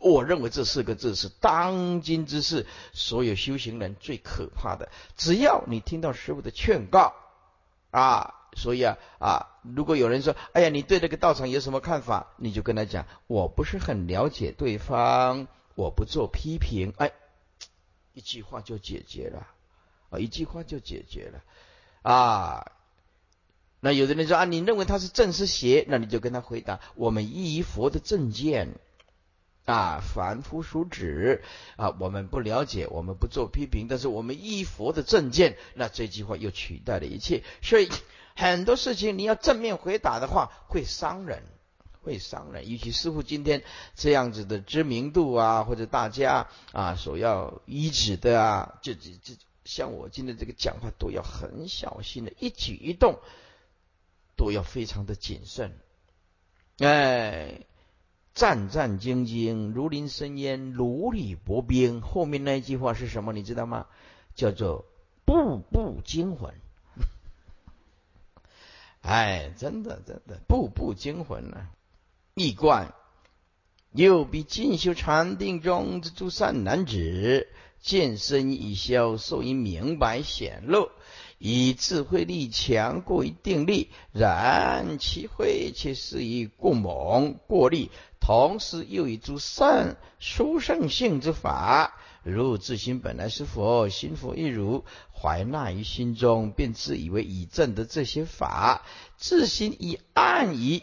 [0.00, 4.90] 我认为这四个字是当今之事，所有修行人最可怕的。
[5.16, 7.14] 只要你听到师傅的劝告
[7.90, 12.28] 啊，所以啊啊，如果有人说，哎呀，你对这个道场有什么看法？
[12.36, 16.92] 你就跟他讲，我不是很了解对方，我不做批评。
[16.98, 17.12] 哎，
[18.12, 19.46] 一句话就解决了
[20.10, 21.42] 啊，一句话就解决了。
[22.02, 22.72] 啊，
[23.80, 25.84] 那有的人说啊，你认为他是正是邪？
[25.88, 28.74] 那你就跟他回答：我们依佛的正见
[29.68, 31.42] 啊，凡夫俗子
[31.76, 35.58] 啊，我们不了解，我们不做批评，但是我们依佛的正见。
[35.74, 37.44] 那这句话又取代了一切。
[37.60, 37.90] 所以
[38.34, 41.42] 很多事情你要正面回答的话，会伤人，
[42.02, 42.70] 会伤人。
[42.70, 43.62] 尤其师傅今天
[43.94, 49.34] 这样子的知名度啊，或者大家啊所要依止的啊，就就就。
[49.64, 53.18] 像我今天这个讲话都要很小心的，一举一动
[54.34, 55.78] 都要非常的谨慎。
[56.78, 57.66] 哎，
[58.38, 62.00] 战战兢兢，如临深渊，如履薄冰。
[62.00, 63.32] 后面那一句话是什么？
[63.32, 63.86] 你知道吗？
[64.36, 64.84] 叫做
[65.24, 66.54] 步步惊魂。
[69.02, 71.66] 哎，真的真的，步步惊魂呢。
[72.34, 72.94] 一贯
[73.90, 77.48] 又比进修禅定中之诸善男子。
[77.80, 80.90] 见身已消，受因明白显露，
[81.38, 98.84] 以智慧力强过于定力，然其慧却是以过猛过力，同时又以诸善殊胜性之法，如自心本来是佛，心佛一如，怀纳于心中，便自以为已证的这些法，
[99.16, 100.82] 自心以暗疑。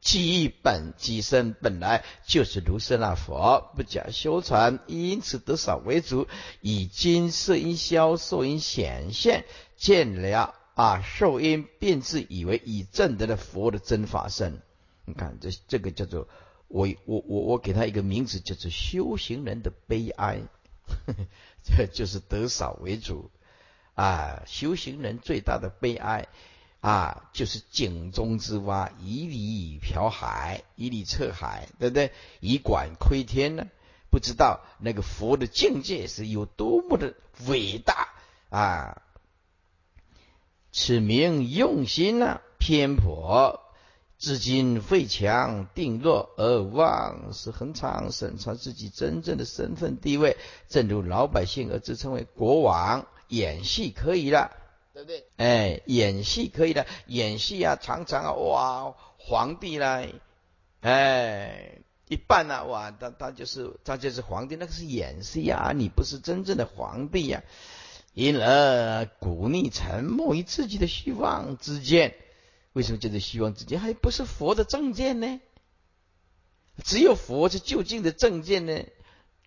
[0.00, 6.28] 其本即身本来就是如是那佛，不假修传，因此得少为主。
[6.60, 9.46] 以今色因消，受因显现，
[9.78, 14.60] 见了啊，受因便自以为已证得了佛的真法身。
[15.06, 16.28] 你看这这个叫做
[16.74, 20.40] 我我我我给他一个名字，叫做修行人的悲哀，
[21.62, 23.30] 这就是得少为主
[23.94, 26.26] 啊，修行人最大的悲哀。
[26.80, 32.12] 啊，就是井中之蛙，以礼漂海，以礼测海，对不对？
[32.40, 33.68] 以管窥天呢？
[34.10, 37.14] 不知道那个佛的境界是有多么的
[37.46, 38.08] 伟大
[38.50, 39.00] 啊！
[40.72, 43.63] 此名用心呢，偏颇，
[44.18, 50.36] 至今废强定弱，而妄是恒常审查自己真正的身份地位，
[50.68, 54.50] 正如老百姓而自称为国王，演戏可以了。
[54.94, 55.26] 对不对？
[55.38, 60.06] 哎，演戏可以了，演戏啊，常常啊，哇，皇帝啦，
[60.82, 67.42] 哎，一半呢，哇，他他就是他就是皇帝，那个是演戏啊，你不是真正的皇帝呀。
[68.12, 72.14] 因而鼓励沉默于自己的虚妄之见，
[72.74, 73.80] 为什么叫做虚妄之见？
[73.80, 75.40] 还不是佛的正见呢？
[76.84, 78.84] 只有佛是究竟的正见呢？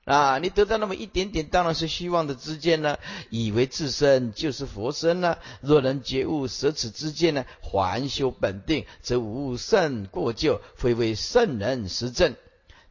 [0.05, 2.97] 啊，你得到那么一点点，当然是虚妄的之见呢，
[3.29, 5.37] 以为自身就是佛身呢。
[5.59, 12.35] 若能觉悟舍此之见呢，还修本定，则无甚过旧，非为圣人实证。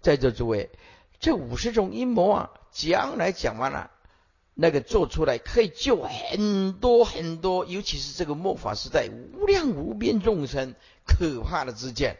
[0.02, 0.68] 在座诸位，
[1.18, 3.90] 这五十种阴谋啊，将来讲完了，
[4.58, 10.74] 那个做出来可以救很多很多，尤其是这个末法时代无量无边众生
[11.06, 12.16] 可怕的之见。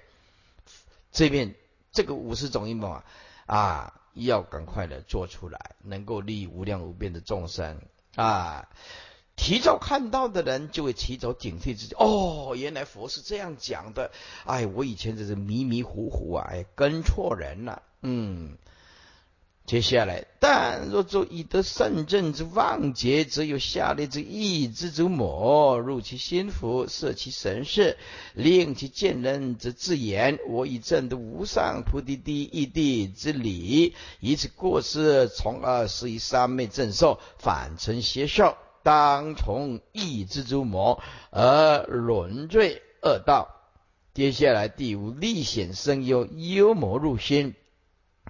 [1.11, 1.57] 这边
[1.91, 3.05] 这个五十种阴谋啊，
[3.47, 4.01] 啊。
[4.19, 7.83] 要赶快的做出来，能够利益无量无边的众生
[8.15, 8.67] 啊！
[9.37, 11.95] 提早看到的人就会提早警惕自己。
[11.99, 14.11] 哦，原来佛是这样讲的。
[14.47, 17.83] 哎，我以前只是迷迷糊糊啊，哎，跟错人了。
[18.01, 18.57] 嗯。
[19.67, 27.97] 接下来，但若作以得圣正之妄结，则有下列之意之主魔入其心腹，摄其神识，
[28.33, 43.49] 令其见人则自言：我以证得无上菩提第一义谛之理，以此过失，从而施以三昧正受，反成邪受，当从意之诸魔而沦罪恶道。
[44.15, 47.57] 接下来第五，历险生忧，幽魔入心，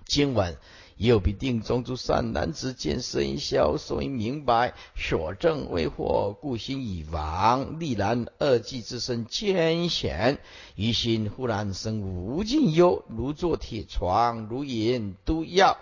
[0.07, 0.57] 经文。
[0.97, 7.79] 又比定中诸善男子见身消，所以明白所证未惑，故心已亡。
[7.79, 10.39] 历然二际之身艰险，
[10.75, 15.77] 于心忽然生无尽忧，如坐铁床，如饮毒药。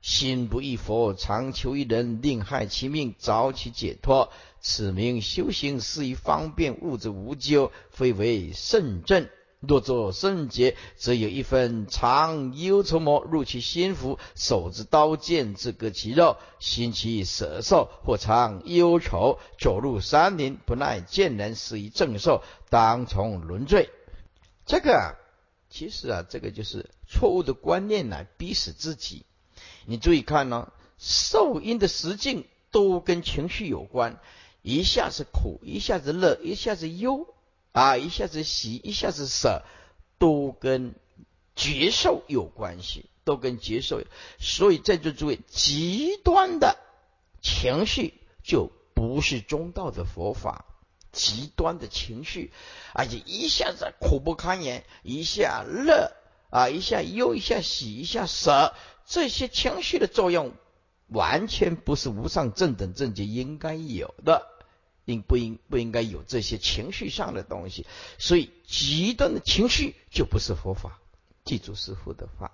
[0.00, 4.30] 心不异佛，常求一人，令害其命，早其解脱。
[4.60, 9.28] 此名修行，是以方便物质无咎，非为圣正。
[9.60, 23.90] 若作圣洁，则有一分常忧愁魔入其心腹，手执刀剑自割其肉，心其舍受，或常忧愁，走入山林，不耐见人，是以正受，当从轮罪。
[24.64, 25.16] 这个
[25.68, 29.24] 其实啊，这个就是错误的观念呢，逼死自己。
[29.86, 34.20] 你注意看呢，受因的实境都跟情绪有关，
[34.62, 37.26] 一下子苦，一下子乐，一下子忧
[37.78, 39.62] 啊，一下子喜，一下子舍，
[40.18, 40.96] 都跟
[41.54, 44.02] 觉受有关系，都跟觉受。
[44.40, 46.76] 所以在座诸位，极端的
[47.40, 50.64] 情绪就不是中道的佛法。
[51.10, 52.52] 极端的情绪，
[52.92, 56.12] 而且一下子苦不堪言，一下乐
[56.50, 58.74] 啊，一下忧，一下喜，一下舍。
[59.06, 60.52] 这些情绪的作用，
[61.06, 64.46] 完全不是无上正等正觉应该有的，
[65.08, 67.86] 应不应不应该有这些情绪上的东西？
[68.18, 70.98] 所以极端的情绪就不是佛法。
[71.44, 72.52] 记住师父的话，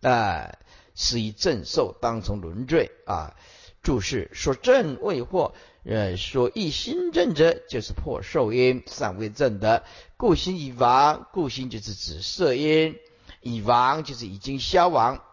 [0.00, 0.58] 哎，
[0.94, 3.36] 是以正受当从轮罪啊。
[3.82, 9.82] 注释说正未惑，呃，说一心正者就是破受因，尚未正德，
[10.16, 11.26] 故心已亡。
[11.32, 12.96] 故心就是指色因，
[13.40, 15.24] 已亡就是已经消亡。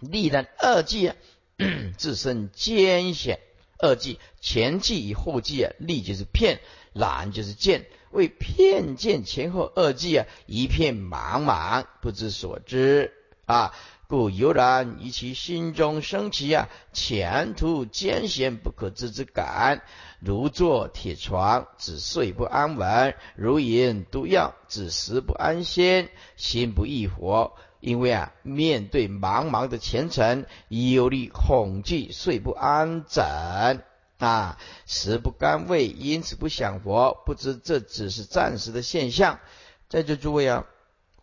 [0.00, 1.12] 历然二计，
[1.98, 3.40] 自身艰险。
[3.82, 6.60] 二计前计与后计啊，利就是骗，
[6.94, 7.84] 懒就是见。
[8.12, 13.12] 为骗见前后二计啊，一片茫茫，不知所知
[13.44, 13.74] 啊。
[14.08, 19.82] 故悠然于其心中升起啊，前途艰险不可知之感。
[20.20, 26.10] 如坐铁床，只睡不安稳；如饮毒药，只食不安心。
[26.36, 27.56] 心不易活。
[27.82, 33.82] 因为啊，面对茫茫的前程，忧虑恐惧，睡不安枕
[34.18, 34.56] 啊，
[34.86, 37.20] 食不甘味，因此不想活。
[37.26, 39.40] 不知这只是暂时的现象。
[39.88, 40.64] 在这诸位啊，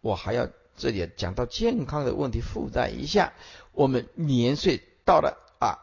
[0.01, 3.32] 我还要这里讲到健康的问题，附带一下。
[3.72, 5.80] 我们年岁到了啊，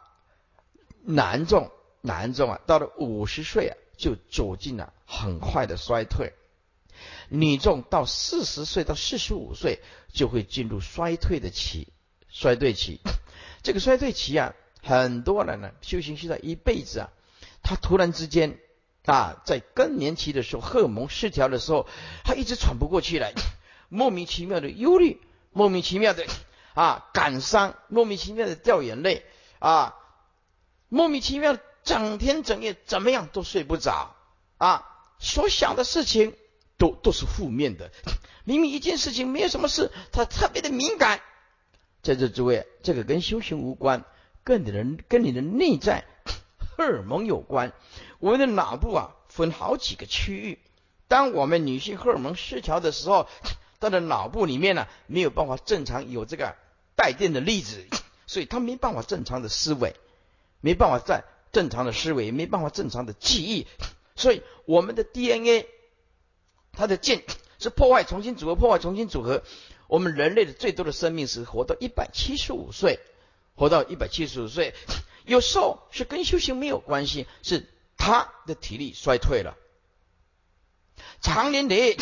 [1.00, 1.70] 男众
[2.02, 6.34] 男众啊，到了五十岁啊，就走进了很快的衰退。
[7.28, 9.80] 女众到四十岁到四十五岁
[10.12, 11.88] 就会进入衰退的期，
[12.28, 13.00] 衰退期。
[13.62, 17.10] 这个衰退期啊，很多人呢修行修到一辈子啊，
[17.62, 18.58] 他突然之间
[19.04, 21.86] 啊，在更年期的时候，荷尔蒙失调的时候，
[22.24, 23.32] 他一直喘不过气来，
[23.88, 25.20] 莫名其妙的忧虑，
[25.52, 26.24] 莫名其妙的
[26.74, 29.24] 啊感伤，莫名其妙的掉眼泪
[29.58, 29.96] 啊，
[30.88, 34.14] 莫名其妙整天整夜怎么样都睡不着
[34.58, 34.86] 啊，
[35.18, 36.36] 所想的事情。
[36.78, 37.90] 都都是负面的，
[38.44, 41.20] 明明一件事情没有什么事，他特别的敏感。
[42.02, 44.04] 在这诸位，这个跟修行无关，
[44.44, 46.04] 跟你的跟你的内在
[46.58, 47.72] 荷尔蒙有关。
[48.18, 50.58] 我们的脑部啊，分好几个区域。
[51.08, 53.26] 当我们女性荷尔蒙失调的时候，
[53.80, 56.54] 她的脑部里面呢，没有办法正常有这个
[56.94, 57.86] 带电的粒子，
[58.26, 59.96] 所以她没办法正常的思维，
[60.60, 63.66] 没办法在正常的思维，没办法正常的记忆。
[64.14, 65.66] 所以我们的 DNA。
[66.76, 67.24] 它的键
[67.58, 69.42] 是破坏重新组合，破坏重新组合。
[69.88, 73.00] 我们人类的最多的生命是活到一百七十五岁，
[73.54, 74.74] 活到一百七十五岁。
[75.24, 77.66] 有时候是跟修行没有关系，是
[77.96, 79.56] 他的体力衰退了。
[81.22, 81.96] 常年累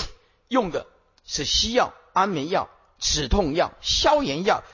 [0.48, 0.86] 用的
[1.24, 2.68] 是西药、安眠药、
[2.98, 4.64] 止痛药、消炎药，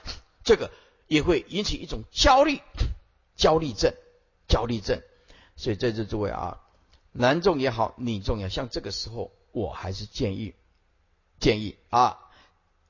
[0.44, 0.70] 这个
[1.08, 2.60] 也会引起一种焦虑、
[3.36, 3.92] 焦虑症、
[4.48, 5.02] 焦虑症。
[5.56, 6.60] 所以在这诸位啊，
[7.12, 9.30] 男众也好，女众也好，像这个时候。
[9.52, 10.54] 我还是建议，
[11.38, 12.18] 建议啊，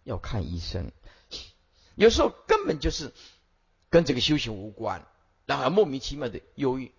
[0.05, 0.93] 要看医生。
[1.95, 3.13] 有时候根本就是
[3.91, 5.07] 跟这个修行无关，
[5.47, 6.93] 然后莫名其妙的忧郁。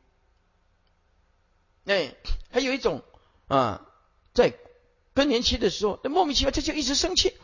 [1.85, 2.15] 哎，
[2.51, 3.03] 还有一种
[3.47, 3.87] 啊，
[4.33, 4.53] 在
[5.13, 7.35] 更年期的时候，莫名其妙他就一直生气。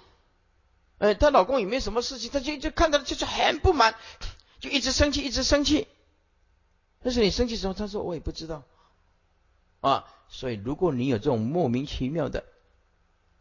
[0.99, 3.95] 哎，她老公也没什么事情，她就就看到就是很不满，
[4.59, 5.87] 就一直生气，一直生气。
[7.01, 8.63] 但是你生气时候，她说我也不知道
[9.87, 10.05] 啊。
[10.29, 12.43] 所以，如果你有这种莫名其妙的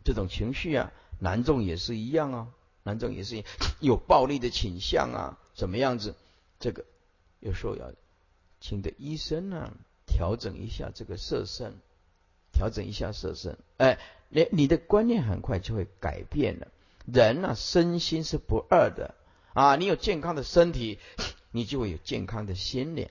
[0.04, 2.48] 这种情绪啊，男众也是一样啊，
[2.84, 3.42] 男众也是
[3.80, 6.14] 有暴力的倾向啊，怎么样子？
[6.60, 6.84] 这个
[7.40, 7.92] 有时候要
[8.60, 9.72] 请的医生呢，
[10.06, 11.74] 调整一下这个色身，
[12.52, 13.58] 调整一下色身。
[13.78, 16.68] 哎，你你的观念很快就会改变了。
[17.04, 19.14] 人呢，身心是不二的
[19.54, 21.00] 啊，你有健康的身体，
[21.50, 23.08] 你就会有健康的心灵。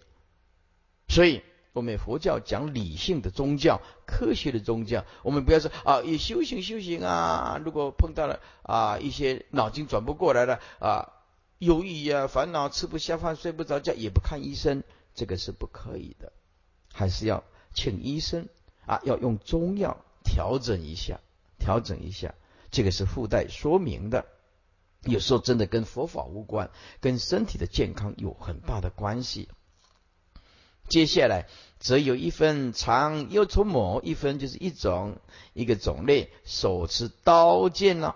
[1.09, 1.43] 所以，
[1.75, 11.11] 我们佛教讲理性的宗教、科学的宗教，我们不要说啊，也修行修行啊，如果碰到了啊一些脑筋转不过来了啊，
[11.59, 14.83] 忧郁啊、烦恼、吃不下饭、睡不着觉，也不看医生，
[15.15, 16.31] 这个是不可以的，
[16.93, 18.47] 还是要请医生
[18.85, 21.19] 啊，要用中药调整一下，
[21.59, 22.35] 调整一下，
[22.71, 24.25] 这个是附带说明的。
[25.01, 26.71] 有时候真的跟佛法无关，
[27.01, 29.49] 跟身体的健康有很大的关系。
[30.87, 31.47] 接下来
[31.79, 35.17] 则有一分长，又从某一分就是一种
[35.53, 38.15] 一个种类，手持刀剑呢，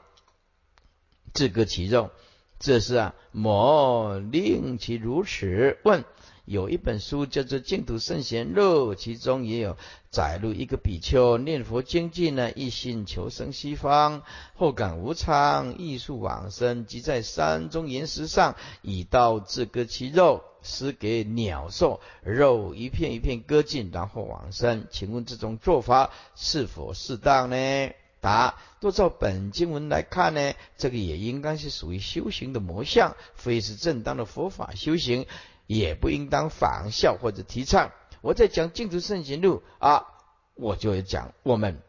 [1.34, 2.12] 自割其肉。
[2.60, 6.04] 这是啊，某令其如此问。
[6.50, 9.78] 有一本书叫做《净土圣贤录》，其中也有
[10.10, 14.24] 载录一个比丘念佛精进呢，一心求生西方，
[14.56, 24.88] 后感无常，艺术往生，即在山中岩石上以刀自割其肉，施给鸟兽，肉一片一片割尽，然后往生。
[24.90, 27.92] 请问这种做法是否适当呢？
[28.22, 35.28] 答：若照本经文来看呢，这个也应该是属于修行的模相，非是正当的佛法修行。
[35.70, 37.92] 也不应当仿效或者提倡。
[38.22, 40.08] 我在讲净土圣贤录啊，
[40.56, 41.80] 我就会讲我们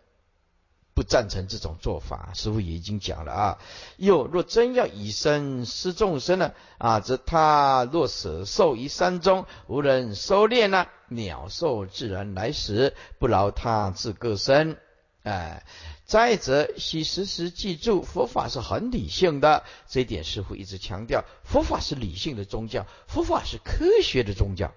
[0.95, 2.33] 不赞成这种做法。
[2.35, 3.59] 师傅也已经讲了啊。
[3.97, 14.77] 又若真要以身施众生呢啊，则他若舍受于山中，无人收敛呢，鸟兽自然来食，不劳他自各身。
[15.23, 15.65] 哎。
[16.11, 19.63] 再者，须时时记住，佛法是很理性的。
[19.87, 24.73] 这一点，师傅一直强调，佛法是理性的宗教，佛法是科学的宗教，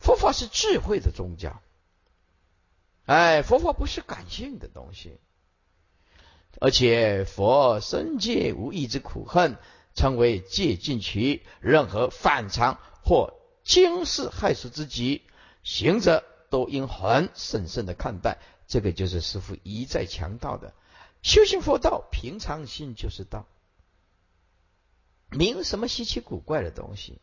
[0.00, 1.62] 佛法是智慧的宗教。
[3.04, 5.20] 哎，佛法不是感性的东西，
[6.60, 9.56] 而且佛身界无意之苦恨，
[9.94, 15.22] 称为戒禁取，任何反常或惊世骇俗之极，
[15.62, 18.38] 行者都应很审慎的看待。
[18.66, 20.74] 这个就是师父一再强调的，
[21.22, 23.46] 修行佛道，平常心就是道，
[25.30, 27.20] 没有什么稀奇古怪的东西。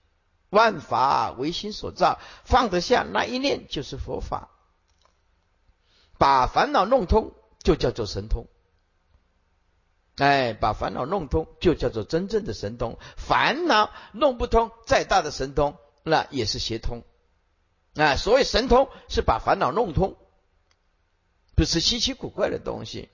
[0.50, 4.50] 万法唯心所造，放得下那一念就是佛法。
[6.18, 7.32] 把烦恼弄通，
[7.64, 8.48] 就叫做神通。
[10.18, 13.00] 哎，把烦恼弄通，就叫做真正的神通。
[13.16, 17.04] 烦恼弄不通，再大的神通，那也是邪通。
[17.96, 20.18] 啊，所谓神通，是把烦恼弄通。
[21.62, 23.10] 不是稀奇古怪的东西。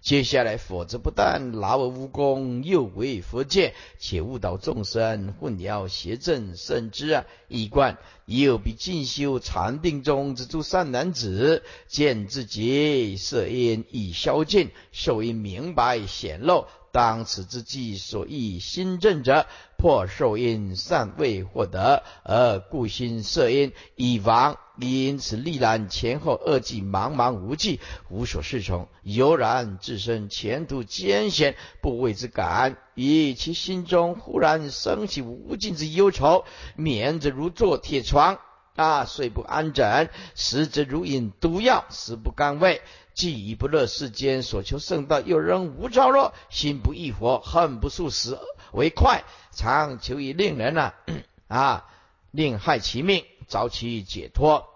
[0.00, 16.64] 接下来，否则不但劳而无功，又违佛戒，且误导众生，混淆邪正，甚至啊，一贯又比进修禅定中之诸善男子，见自己色因已消尽，受因明白显露。
[16.92, 36.44] 当此之际，所忆心正者，破受因尚未获得，而故心色因已亡，因此历然前后二际茫茫无际，无所适从，悠然自身前途艰险，不畏之感，以其心中忽然升起无尽之忧愁，
[36.76, 38.38] 眠则如坐铁床，
[38.74, 42.80] 啊，睡不安枕，食则如饮毒药，食不甘味。
[43.14, 48.38] 既已不乐世间所求圣道，又仍无着落，心不忆佛，恨不速死
[48.72, 50.94] 为快，常求以令人呐
[51.46, 51.84] 啊，
[52.30, 54.66] 令害其命，早起解脱。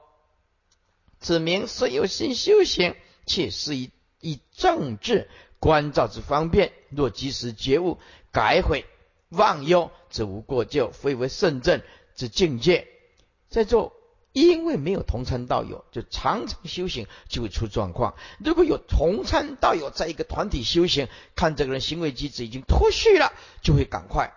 [1.18, 6.74] 子明虽有心修行，且是以以正治关照之方便。
[6.90, 7.98] 若及时觉悟，
[8.32, 8.84] 改悔
[9.30, 11.80] 忘忧，则无过咎，非为圣正
[12.14, 12.86] 之境界。
[13.48, 13.94] 在座。
[14.32, 18.16] 因为没有同参道友，就常常修行就会出状况。
[18.44, 24.34] 如果有同参道友在一个团体修行，看这个人行为机制已经脱序了，就会赶快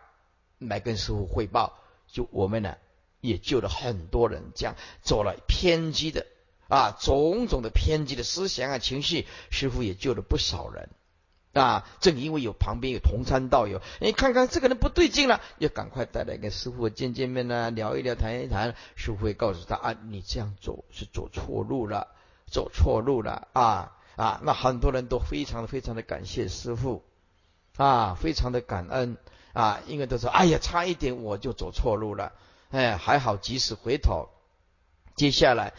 [0.58, 1.78] 来跟师傅汇报。
[2.08, 2.78] 就我们呢，
[3.22, 6.26] 也救了很多人，这样走了偏激的
[6.68, 10.90] 啊，种种的偏激的思想啊、情绪，师傅也救了不少人。
[11.52, 18.76] 啊，正因为有旁边有同参道友，你看看这个人不对劲了，要赶快带来跟师傅见见面呢，聊一聊，谈一谈。
[18.96, 22.08] 师傅会告诉他啊，你这样走是走错路了，
[22.46, 24.40] 走错路了啊啊！
[24.44, 27.04] 那很多人都非常非常的感谢师傅
[27.78, 29.18] 啊，非常的感恩
[29.54, 32.32] 啊，因为都说哎呀，差一点我就走错路了，
[32.70, 34.30] 哎，还好及时回头。
[35.16, 35.74] 接下来。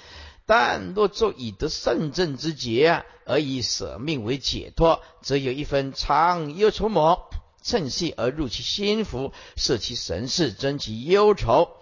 [0.47, 7.31] 但若作以得圣正之节，而以舍命为解脱，则有一分常忧愁魔，
[7.63, 11.77] 趁隙而入其心腹，摄其神识，增其忧愁，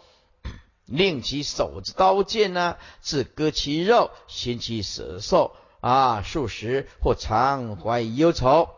[0.85, 8.69] 令其手之刀剑呢，自割其肉，khiến 其舍受啊数十或常怀忧愁。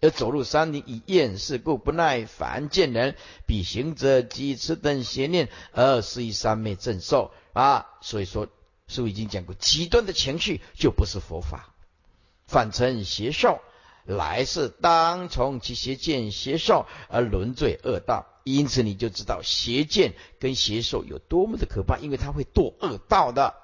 [0.00, 7.86] 而走入山林以厌世故不耐烦见人，比行者及此等邪念而是以三昧正受啊。
[8.00, 8.46] 所以说，
[8.88, 11.74] 师父已经讲过，极端的情绪就不是佛法，
[12.46, 13.60] 反成邪受。
[14.06, 23.54] 来世当从其邪见邪受而沦罪恶道，因此你就知道邪见跟邪受有多么的可怕，因为它会堕恶道的。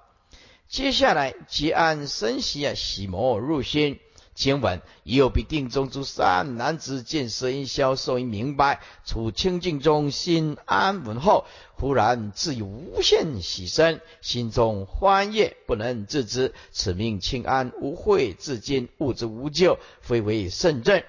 [0.69, 3.99] 接下来结案生息啊，喜魔入心。
[4.37, 21.03] 经文有比定中诸善男子见色音消受音明白，处清净中心安稳后，忽然自以无限喜生，心中欢悦不能自知，此命清安无慧至今物之无咎，非为圣正。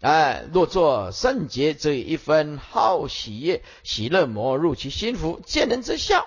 [0.00, 6.26] 哎，若作圣洁，则一分好喜悦喜乐魔入其心腹，见人则笑。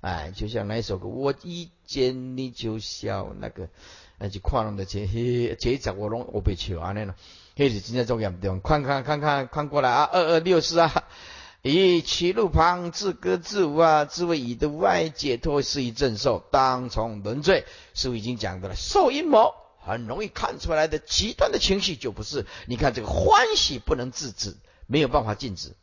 [0.00, 3.68] 哎，就像那首歌，我一见你就笑那个。
[4.22, 7.16] 那就看人的这这这一我拢我被笑安尼咯，
[7.56, 8.60] 迄是真正重严重。
[8.60, 11.08] 看看看看看过来啊，二二六四啊，
[11.62, 17.64] 以其路旁自歌自舞啊，自为以的外解脱是以正受，当从轮罪。
[17.94, 22.46] 师傅已经讲过了，受阴谋很容易看出来的极端的情绪就不是。
[22.66, 24.54] 你看这个欢喜不能自制，
[24.86, 25.74] 没有办法禁止，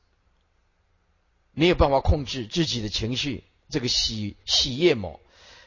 [1.51, 3.43] 没有办法控制自己的情绪。
[3.69, 5.19] 这个喜喜悦某，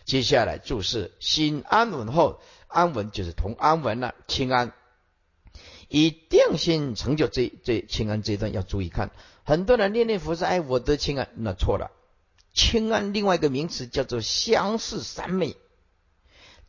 [0.07, 2.41] 接下来就是心安稳后。
[2.73, 4.73] 安稳就是同安稳了，清安。
[5.89, 9.11] 以定心成就这这清安这一段要注意看，
[9.45, 11.91] 很多人念念佛说哎我得清安，那错了，
[12.55, 15.55] 清安另外一个名词叫做相视三昧，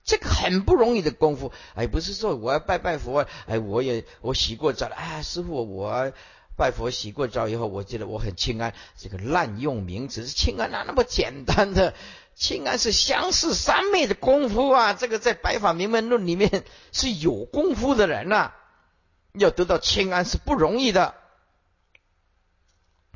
[0.03, 6.11] 这个很不容易的功夫，哎不是说我要拜拜佛，哎我也我洗过澡了，哎师傅我
[6.55, 11.93] 拜佛洗过澡以后，我觉得我很清安，这个滥用名词，清安哪那么简单的？
[12.35, 14.93] 清安是相似三昧的功夫啊！
[14.93, 18.53] 这个在《白法明门论》里面是有功夫的人呐，
[19.33, 21.13] 要得到清安是不容易的，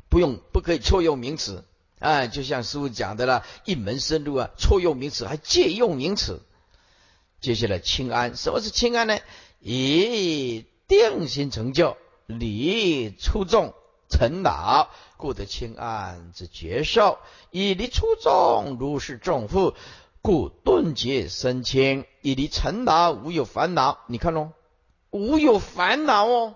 [0.08, 1.64] 不用不可以错用名词
[1.98, 6.40] 哎，就像师傅讲的了，一门深入啊，错用名词还借用名词。
[7.40, 9.18] 接下来清安，什么是清安呢？
[9.60, 11.96] 以定心成就，
[12.28, 13.74] 理出众。
[14.10, 17.18] 成老，故得清安之绝受；
[17.50, 19.74] 以离出众，如是众父，
[20.22, 23.98] 故顿结身清；以离成老，无有烦恼。
[24.06, 24.52] 你看喽，
[25.10, 26.54] 无有烦恼哦，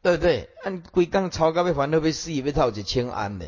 [0.00, 0.48] 对不对？
[0.64, 3.46] 按归刚超高被烦恼被事业被套就清安的，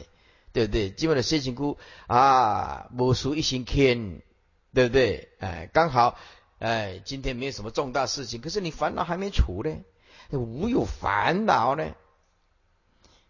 [0.53, 0.91] 对不对？
[0.91, 1.79] 基本的心情苦
[2.09, 4.21] 啊，无属一心天，
[4.75, 5.31] 对不对？
[5.39, 6.19] 哎，刚好
[6.59, 9.75] 哎，今天没有什么重大事情，可是你烦恼还没除呢，
[10.39, 11.93] 无有烦恼呢。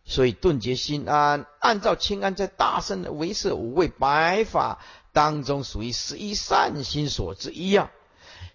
[0.05, 4.79] 所以顿觉心安，按照清安在大圣的唯识五位白法
[5.13, 7.91] 当中，属于十一善心所之一啊。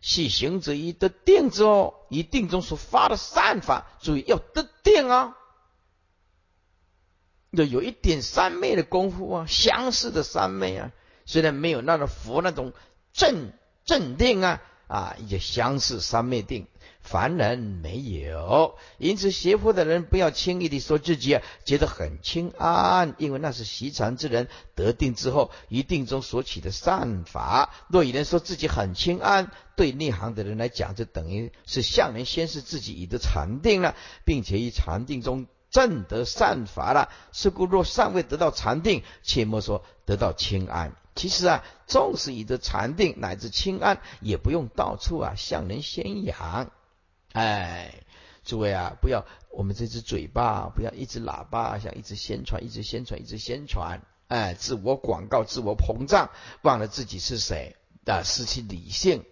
[0.01, 5.35] 是行者一得定之哦，以定中所发的善法，注意要得定啊，
[7.51, 10.91] 要有一点三昧的功夫啊，相似的三昧啊，
[11.25, 12.73] 虽然没有那个佛那种
[13.13, 16.67] 镇镇定啊啊，也相似三昧定。
[17.01, 27.71] 凡人没有，因此邪佛的人不要轻易的说自己啊觉得很清安，因为那是习禅之人得定之后一定中所起的善法。
[27.89, 37.09] 若有人说自己很清安，对内行的人来讲，就等于是向人宣示自己已得禅定了，并且于禅定中证得善法了。
[37.31, 40.95] 是故若尚未得到禅定，切莫说得到清安。
[41.15, 46.69] 其实啊，纵使已得禅定乃至清安，也不用到处啊向人宣扬。
[47.31, 48.03] 哎，
[48.43, 56.29] 诸位啊，不要我们这只嘴巴，不要一只喇叭，想一直宣传，一直宣传，一直宣传，哎，自我广告，自我膨胀，
[56.61, 59.23] 忘了自己是谁啊，失去理性，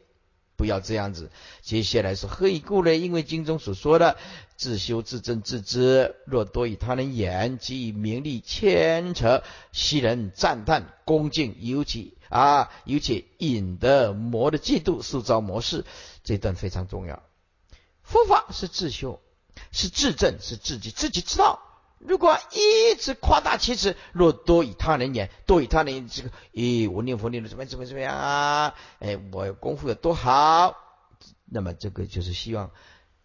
[0.56, 1.32] 不要这样子。
[1.62, 2.95] 接下来是何以故呢？
[2.95, 4.18] 因为经中所说的
[4.56, 15.86] 自修自正自知，若多以他人言，即以名利牵扯，昔人赞叹恭敬，尤其啊，尤其引得魔的嫉妒，塑造模式，
[16.24, 17.24] 这段非常重要。
[18.01, 19.22] 佛法是自修，
[19.72, 21.60] 是自证，是自己自己知道。
[22.06, 28.76] 如果一直夸大其词，若多以他人言，多以他人这个，咦，我念佛念的怎么怎么怎么样啊？
[28.99, 30.76] 哎，我功夫有多好？
[31.45, 32.72] 那么这个就是希望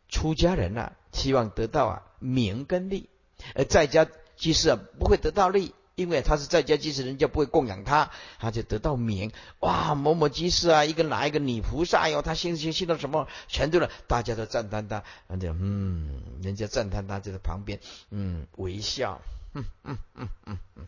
[0.08, 3.08] 出家人啊，希望得到啊名跟利，
[3.54, 4.06] 而在家
[4.36, 5.74] 即使啊不会得到利。
[5.98, 9.32] 因为他是在家居士，人家不会供养他，他就得到名。
[9.58, 17.80] 哇，某某居士啊，一个哪一个女菩萨哟，他信信信到什么全都了，大家都赞叹他，人家嗯，人家赞叹他就在旁边
[18.10, 19.20] 嗯微笑，
[19.54, 20.86] 嗯嗯嗯嗯嗯，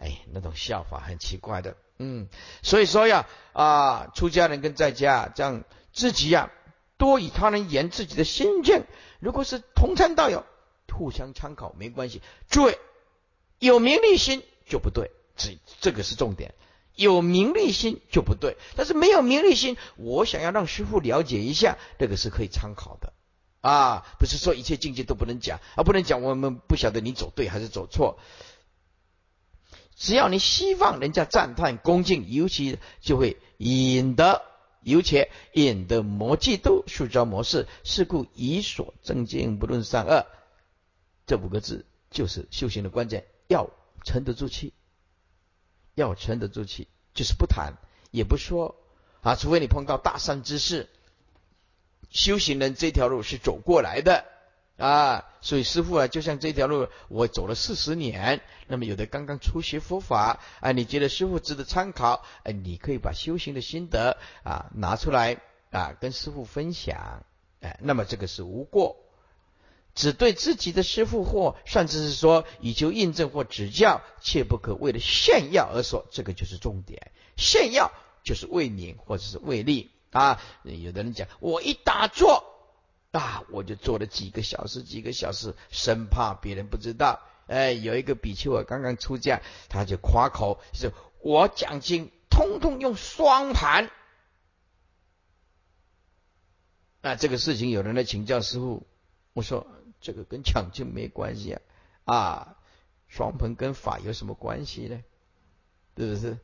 [0.00, 2.26] 哎，那种笑法很奇怪的，嗯，
[2.62, 5.62] 所以说呀啊，出家人跟在家这样
[5.92, 6.50] 自己呀
[6.96, 8.82] 多与他人言自己的心境。
[9.20, 10.44] 如果是同参道友，
[10.92, 12.22] 互相参考没关系。
[12.48, 12.78] 诸位
[13.58, 16.54] 有名利心就不对，这这个是重点。
[16.94, 23.12] 有名利心就不对，但是没有名利心，我想要让师傅了解一下，这个是可以参考的
[23.60, 24.06] 啊。
[24.18, 28.18] 不是说一切境界都不能讲啊，不能讲，我们不晓得你走对还是走错。
[29.94, 34.40] 只要你希望人家赞叹恭敬，尤其就会引得，
[34.80, 37.66] 尤其引得魔嫉妒，塑造模式。
[37.84, 40.26] 是故以所正见，不论善恶，
[41.26, 43.70] 这五个字就是修行的关键，要
[44.04, 44.72] 沉得住气，
[45.94, 47.74] 要沉得住气，就是不谈
[48.10, 48.76] 也不说
[49.22, 50.88] 啊，除非你碰到大善之事。
[52.10, 54.24] 修行人这条路是走过来的。
[54.76, 58.42] 啊，所以师傅啊，就像这条路，我走了四十年。
[58.66, 62.22] 那么有的刚刚初学佛法，啊，你觉得师傅值得参考？
[62.42, 65.40] 哎，你可以把修行的心得啊拿出来
[65.70, 67.24] 啊，跟师傅分享。
[67.62, 68.98] 哎，那么这个是无过，
[69.96, 77.10] 只对自己的师傅或甚至是说以求印证或指教，切不可为了炫耀而说，这个就是重点。
[77.36, 77.90] 炫耀
[78.22, 80.40] 就是为名或者是为利啊。
[80.62, 82.52] 有的人讲，我一打坐。
[83.12, 83.44] 啊！
[83.50, 87.22] 我就坐了几个小时，几个小时，生怕别人不知道。
[87.46, 89.40] 哎，有一个比丘啊，刚刚出家，
[89.70, 90.92] 他就夸口是
[91.24, 93.90] ：“我讲经通通用双盘。”
[97.00, 98.86] 那这个事情有人来请教师傅，
[99.32, 99.66] 我说
[100.00, 101.52] 这个跟抢救没关系
[102.04, 102.14] 啊！
[102.16, 102.56] 啊，
[103.08, 105.00] 双盆跟法有什么关系呢？
[105.96, 106.38] 是不是？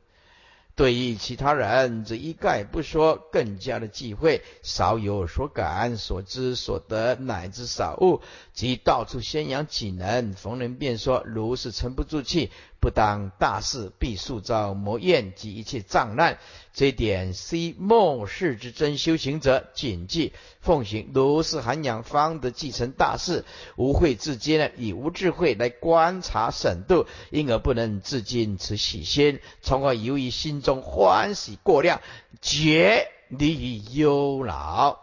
[0.75, 8.21] 对于其他人，则一概不说，更加的忌讳，少有所感、所知、所得，乃至少悟，
[8.53, 12.51] 即到处宣扬己能，逢人便说，如是沉不住气。
[12.83, 16.37] 不当大事，必塑造魔怨及一切障难。
[16.73, 23.45] 这一点，虽末世之真修行者谨记奉行，如是涵养，方得继承大事。
[23.77, 32.01] 无慧自今呢，以无智慧来观察审度，因而不能自禁此喜心，从而由于心中欢喜过量，
[32.41, 34.99] 觉离于忧恼，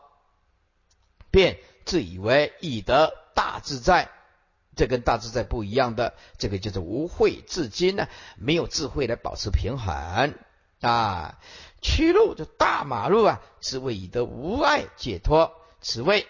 [1.31, 1.57] 便
[1.87, 4.11] 自以为已得大自在。
[4.77, 10.35] 这跟大自在不一样的，这个叫做无慧至今呢，没有智慧来保持平衡
[10.81, 11.39] 啊。
[11.83, 15.53] 曲路就大马路啊，是为以得无碍解脱。
[15.81, 16.27] 此谓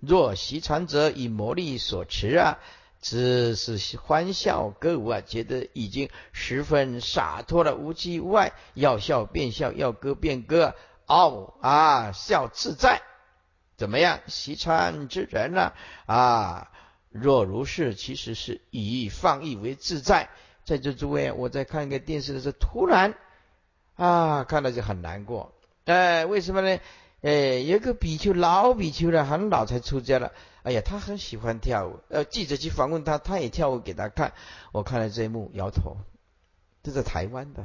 [0.00, 2.58] 若习禅者以魔力所持啊，
[3.00, 10.74] 只是欢笑歌舞啊，觉得已经十分洒脱了，无羁无碍，要笑便笑，要歌便歌，
[11.06, 13.02] 哦啊，笑自在，
[13.76, 14.20] 怎么样？
[14.26, 15.72] 习禅之人呢
[16.06, 16.70] 啊？
[17.20, 20.28] 若如是，其实是以放逸为自在。
[20.64, 23.14] 在这诸位，我在看一个电视的时候，突然
[23.94, 25.52] 啊，看到就很难过。
[25.84, 26.80] 哎，为什么呢？
[27.22, 30.32] 哎，有个比丘，老比丘了，很老才出家了。
[30.64, 32.00] 哎呀，他很喜欢跳舞。
[32.08, 34.32] 呃，记者去访问他，他也跳舞给他看。
[34.72, 35.96] 我看了这一幕，摇头。
[36.82, 37.64] 这是台湾的，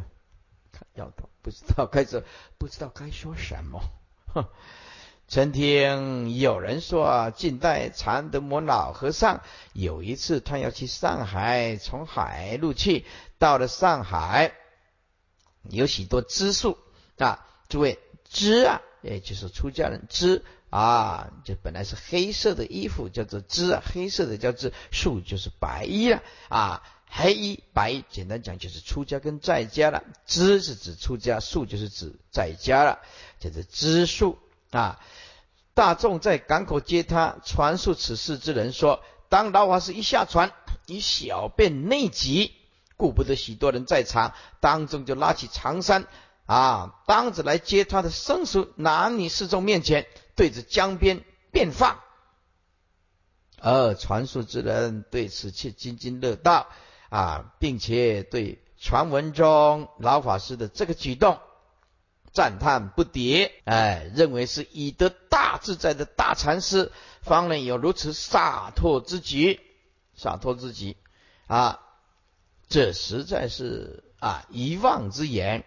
[0.94, 2.24] 摇头，不知道该说，
[2.60, 3.82] 不知道该说什么。
[5.32, 13.06] 曾听有人说，近代禅德摩老和尚有一次，他要去上海，从海路去，
[13.40, 14.52] 到了上海，
[15.70, 16.78] 有许多知树
[17.18, 33.00] 啊，诸位知啊，也就是出家人知啊，就本来是黑色的衣服，叫做知啊，黑色的叫做树，就是白衣了啊，黑衣白衣，简单讲就是出家跟在家了，知是指出家，树就是指在家了，
[33.40, 34.38] 叫做知树
[34.72, 35.00] 啊。
[35.74, 40.52] 大众在港口接他，传述此事之人说：当老法师一下船，
[40.86, 42.54] 以小便内急，
[42.98, 46.06] 顾不得许多人在场，当众就拉起长衫
[46.46, 50.06] 啊，当着来接他的生熟男女侍众面前，
[50.36, 52.00] 对着江边便放。
[53.64, 56.68] 而传述之人对此却津津乐道
[57.10, 61.40] 啊，并且对传闻中老法师的这个举动。
[62.34, 69.60] 赞叹不迭，哎，认为是以得大自在的大禅师，方能有如此洒脱之举，
[70.16, 70.96] 洒脱之极
[71.48, 71.80] 啊！
[72.70, 75.66] 这实在是啊遗忘之言，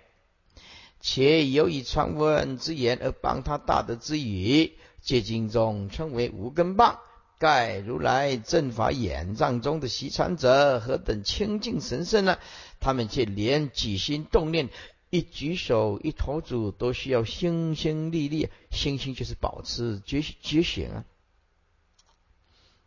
[1.01, 6.99] 且由以传闻之言而帮他大德之语，借经中称为无根棒。
[7.39, 12.39] 盖如来正法眼藏中的习禅者，何等清净神圣呢？
[12.81, 14.71] 他们却连举心动念。
[15.15, 21.05] 一举手一投足都需要心心力力，心心就是保持觉觉醒啊，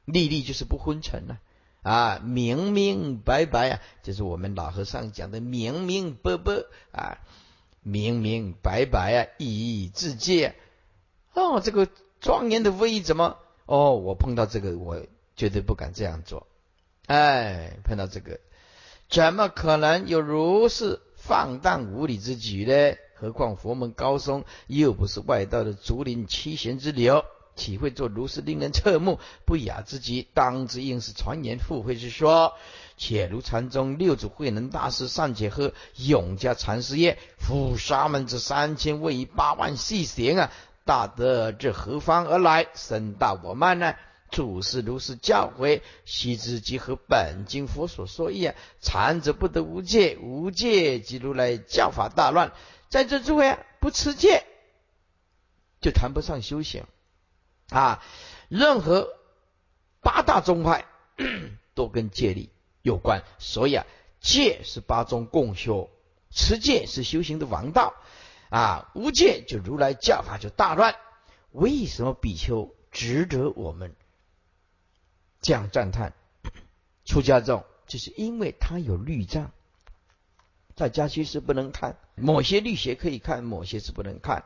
[0.04, 1.40] 力力就是不昏沉啊，
[1.84, 7.20] 啊，明明白白啊，就是我们老和尚讲的明明白白啊，
[7.82, 10.56] 明明白白啊，意义自界
[11.34, 11.88] 哦，这个
[12.20, 13.38] 庄严的威仪，怎么？
[13.68, 15.02] 哦，我碰到这个，我
[15.38, 16.46] 绝对不敢这样做。
[17.06, 18.42] 哎，碰到这个，
[19.08, 22.96] 怎么可能有如是放荡无礼之举呢？
[23.14, 27.26] 何况佛门高僧又不是外道的竹林七贤之流，
[27.58, 30.26] 岂会做如是令人侧目不雅之举？
[30.34, 32.54] 当之应是传言附会之说。
[32.96, 40.52] 且如禅宗六祖慧能大师尚且喝永嘉禅师曰：“夫沙门之三千位于八万细行啊，
[40.86, 42.68] 大德这何方而来？
[42.74, 43.94] 身大我慢呢？”
[44.30, 48.56] 祖师如是教诲，须知即和本经佛所说一样。
[48.82, 52.54] 禅者不得无戒，无戒即如来教法大乱。
[52.90, 54.44] 在这诸位不持戒，
[55.82, 56.86] 就谈不上修行
[57.70, 58.04] 啊！
[58.50, 59.10] 任何
[60.02, 60.86] 八大宗派
[61.76, 62.50] 都跟戒律
[62.82, 63.86] 有关，所以啊，
[64.22, 65.90] 戒是八宗共修，
[66.32, 67.94] 持戒是修行的王道
[68.50, 68.92] 啊！
[68.96, 70.96] 无戒就如来教法就大乱。
[71.52, 73.96] 为什么比丘值得我们
[75.48, 76.12] 这样赞叹？
[77.06, 79.54] 出家众就是因为他有律藏。
[80.76, 84.43] 在家居是不能看，某些律学可以看，某些是不能看。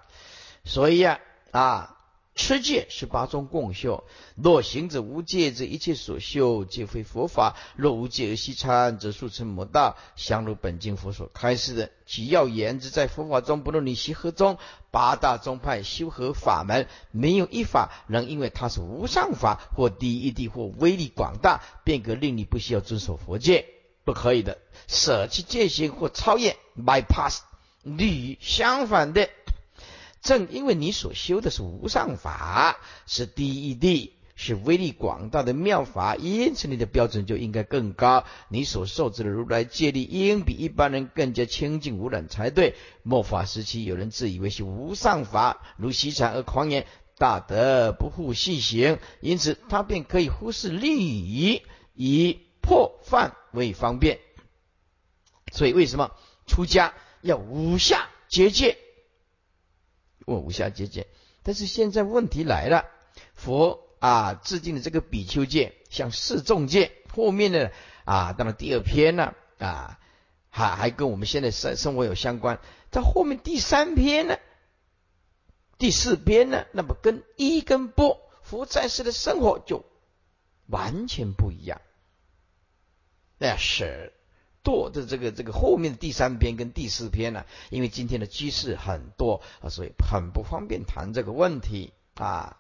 [0.64, 2.01] 所以啊啊，
[2.34, 4.04] 持戒是八宗共修。
[4.36, 9.98] 若行者无戒，则一切所修皆非佛法；若无戒而西参，则速成魔道。
[10.16, 14.58] 相如本经佛所开示的，其要言之，在佛法中，不论你习何宗，
[14.92, 23.66] 八大宗派修何法门，没有一法能因为它是无上法，或第一地，或威力广大，便可令你不需要遵守佛戒。
[24.04, 24.58] 不可以的，
[24.88, 27.42] 舍弃戒心或超越 bypass，
[27.84, 29.30] 与相反的，
[30.22, 38.24] 正因为你所修的是无上法，是第一地，是威力广大的妙法，因此你的标准就应该更高。
[38.50, 42.76] 你所受持的如来戒律，应比一般人更加清净无染才对。
[43.04, 46.86] 末法时期，有人自以为是无上法，如习禅而狂言，
[47.18, 51.62] 大德不护细行，因此他便可以忽视利益，
[51.94, 52.40] 以。
[52.64, 54.20] 破犯为方便，
[55.52, 56.12] 所以为什么
[56.46, 56.94] 出家
[57.24, 58.78] 要五下结界？
[60.26, 61.08] 问无下结界，
[61.44, 62.86] 但是现在问题来了，
[63.34, 67.72] 佛啊制定的这个比丘戒，像四众戒，后面的
[68.06, 70.00] 啊，当然第二篇呢啊，
[70.50, 72.60] 还还跟我们现在生生活有相关。
[72.92, 74.38] 在后面第三篇呢，
[75.78, 79.86] 第四篇呢，那么跟一跟波佛在世的生活就
[80.68, 81.82] 完全不一样。
[83.38, 84.14] 那是
[84.64, 92.58] 堕的这个这个后面的第三篇跟第四篇呢，因为今天的居士很多啊，所以很不方便谈这个问题啊。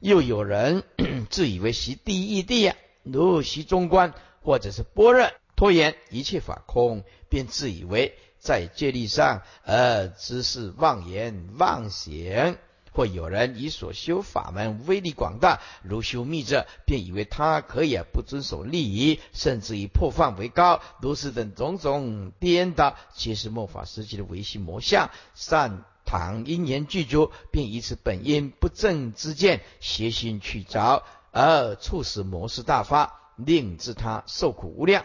[0.00, 0.82] 又有人
[1.30, 12.58] 自以为习第一地呀，如习中观或者是般若，拖延一切法空，便自以为在戒律上而知是妄言妄行。
[12.96, 25.10] 或有人以所修法门威力广大，如修密者，便以为他可以不遵守礼仪，甚至以破犯为高，如是等种种颠倒，皆是末法时期的唯心魔相。
[25.34, 35.04] 善唐因缘具足，便以此本因不正之见，邪心去着，而促使魔事大发，令致他受苦无量。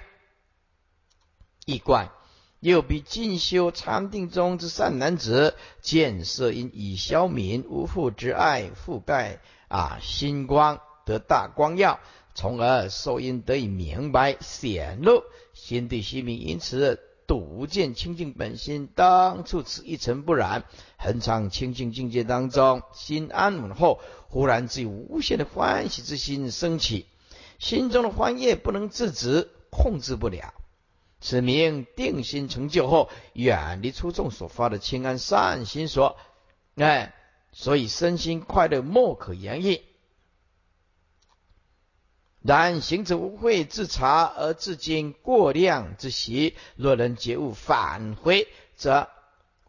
[1.65, 2.09] 异怪。
[2.61, 11.99] 又比进修禅定中之善男子，见色因以消泯无父之爱覆盖啊，心光得大光耀，
[12.35, 15.23] 从而受因得以明白显露，
[15.55, 20.65] 心对心明，因此睹见清净本心，当处此一尘不染，
[20.99, 23.99] 恒常清净境界当中，心安稳后，
[24.29, 27.07] 忽然之无限的欢喜之心升起，
[27.57, 30.53] 心中的欢悦不能自止，控制不了。
[31.21, 36.17] 此名定心成就后，远离出众所发的清安善心所，
[36.75, 37.13] 哎，
[37.51, 39.81] 所以身心快乐莫可言喻。
[42.41, 49.07] 然行者无慧自察而自经过量之习，若能觉悟返回，则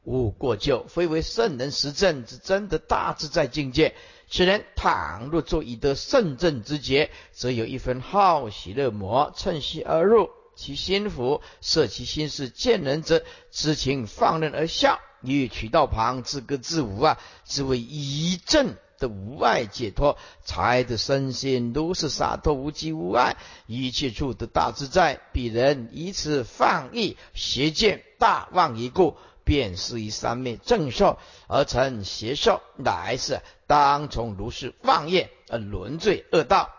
[0.04, 3.94] 无过旧，非为圣人实证之真的大自在境界。
[4.30, 10.30] 此人倘若作以得圣正之节，则有一分好喜乐魔趁虚而入。
[10.62, 23.36] 其心福，摄其心事，见人者知情放任而笑，于渠道旁自歌自舞啊，只为一阵的无碍解脱，才得身心如是洒脱无羁无碍，
[23.66, 25.18] 一切处得大自在。
[25.32, 36.70] 彼人以此放逸邪见大妄一故，便是以三昧正受而成邪受，乃是当从如是妄业而沦罪恶道。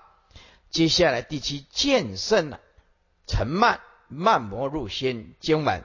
[0.70, 2.62] 接下来第七见圣了。
[3.26, 5.84] 沉慢慢魔入心经文，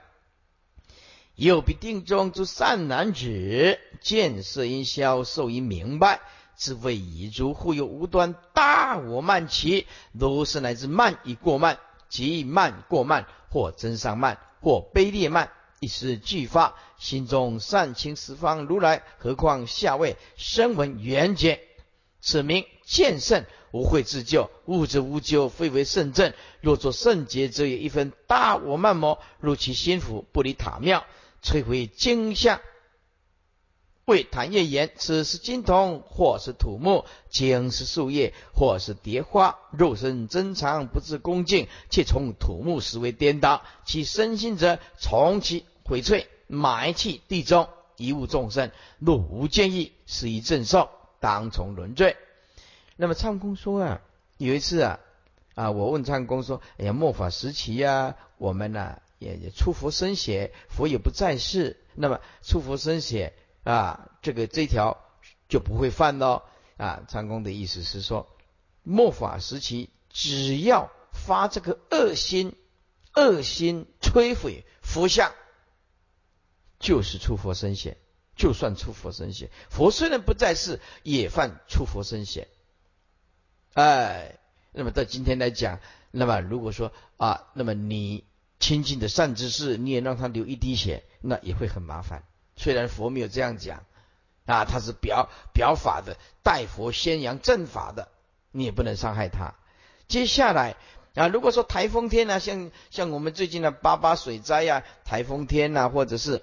[1.34, 6.20] 又比定中之善男子见色因消受因明白，
[6.56, 11.78] 自谓已足忽有无端大我慢起，如是乃至慢已过慢，
[12.08, 21.60] 即慢过慢，或增上慢，或卑劣慢，一时俱发，心中善清十方如来，何况下位声闻缘觉，
[22.20, 26.32] 此名见圣，无会自救，物之无咎，非为圣正。
[26.60, 31.04] 若作圣洁，则有一分大我慢魔入其心腹，不离塔庙，
[31.42, 32.60] 摧毁经像。
[34.06, 39.58] 为谈业言，此是金铜，或是土木；经是树叶，或是蝶花。
[39.70, 43.62] 肉身珍藏，不自恭敬，且从土木实为颠倒。
[43.84, 48.70] 其身心则从其毁翠，埋弃地中，一物众生。
[48.98, 50.88] 若无见意，是以正受，
[51.20, 52.16] 当从轮罪。
[53.00, 54.00] 那么唱公说啊，
[54.38, 54.98] 有一次啊
[55.54, 64.98] 啊，我问唱公说：“哎呀，末法时期呀，我们呢也也出佛身血，佛也不在世，那么出佛身血。”啊，这个这条
[65.48, 66.42] 就不会犯喽。
[66.76, 68.28] 啊，唱公的意思是说，
[68.82, 72.56] 末法时期只要发这个恶心，
[73.14, 75.32] 恶心摧毁佛像，
[76.80, 77.96] 就是出佛身血，
[78.34, 79.50] 就算出佛身血。
[79.70, 82.48] 佛虽然不在世，也犯出佛身血。
[83.78, 84.40] 哎，
[84.72, 85.78] 那么到今天来讲，
[86.10, 88.24] 那么如果说啊，那么你
[88.58, 92.24] 亲近的善知识，你也让他流一滴血，那也会很麻烦。
[92.56, 93.84] 虽然佛没有这样讲，
[94.46, 98.08] 啊，他是表表法的，代佛宣扬正法的，
[98.50, 99.54] 你也不能伤害他。
[100.08, 100.74] 接下来
[101.14, 106.42] 啊，如果说台风天呢，像像我们最近的八八水灾呀，台风天呐，或者是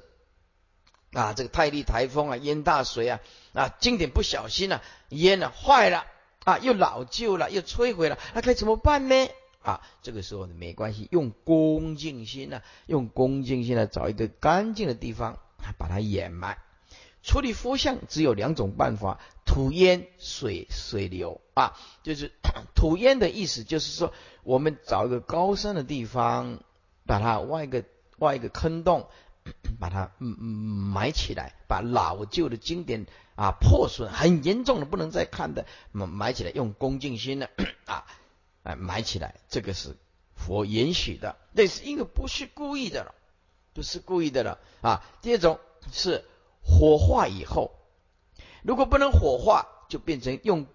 [1.12, 3.20] 啊这个泰利台风啊，淹大水啊，
[3.52, 6.06] 啊经典不小心啊，淹了坏了
[6.46, 9.28] 啊，又老旧了，又摧毁了，那该怎么办呢？
[9.62, 15.38] 啊，这个时候呢没关系，用恭敬心呢，用恭敬心来找一个干净的地方。
[15.80, 16.60] 把它掩埋，
[17.24, 21.76] 处理佛像只有两种办法：土烟、水水流啊。
[22.04, 22.32] 就是
[22.76, 26.60] 土烟的意思，就是说我们找一个高山的地方，
[27.08, 27.84] 把它挖一个
[28.20, 29.08] 挖一个坑洞，
[29.80, 37.50] 把它嗯嗯埋起来，把老旧的经典啊破损很严重的不能再看的埋埋起来，用恭敬心的
[37.86, 38.06] 啊
[38.64, 39.96] 啊埋起来，这个是
[40.36, 43.16] 佛允许的，那是因为不是故意的了。
[43.74, 45.04] 不是故意的了啊！
[45.22, 45.60] 第二种
[45.91, 46.24] 是
[46.64, 47.72] 火化以后，
[48.64, 50.66] 如果不能火化，就变成用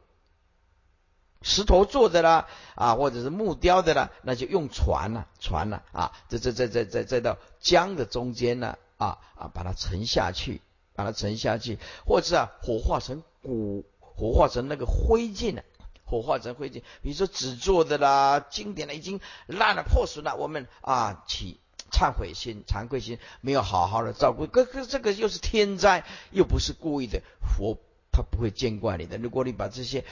[1.42, 6.12] 石头做的啦啊，或者是木雕的啦，那就用船了，船呐啊！
[6.28, 10.60] 这这这这这再到江的中间呢啊啊，把它沉下去，
[10.94, 15.62] 把它沉下去，或者啊火化成骨，火化成那个灰烬呢，
[16.04, 16.82] 火化成灰烬。
[17.02, 21.58] 比如说纸做的啦，经典的已经烂了破损了，我们啊起。
[21.92, 27.78] 忏悔心、惭愧心没有好好的照顾，可可这个又是天灾，又不是故意的，佛
[28.12, 29.18] 他不会见怪你的。
[29.18, 30.04] 如果你把这些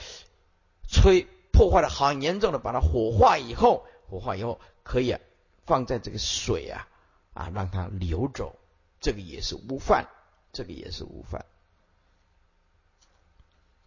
[0.91, 5.17] 吹破坏的很严重的，把它火化以后，火化以后可以
[5.65, 6.89] 放在这个水啊
[7.35, 8.57] 啊，让它流走，
[9.01, 10.09] 这个也是无犯，
[10.53, 11.45] 这个也是无犯。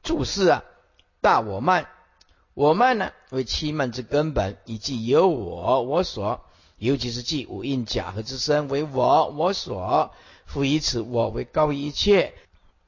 [0.03, 0.63] 注释啊，
[1.21, 1.89] 大我慢，
[2.53, 6.45] 我慢呢为七慢之根本，以即有我我所。
[6.77, 10.15] 尤其是即五印假合之身为我我所，
[10.47, 12.33] 复以此我为高一切，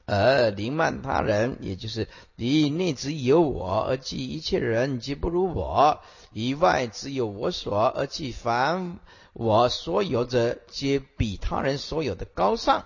[0.06, 6.00] 而凌慢他人，也就是以内只有我，而即一切人皆不如我；
[6.34, 9.00] 以外只有我所，而即凡
[9.32, 12.86] 我所有者皆比他人所有的高尚。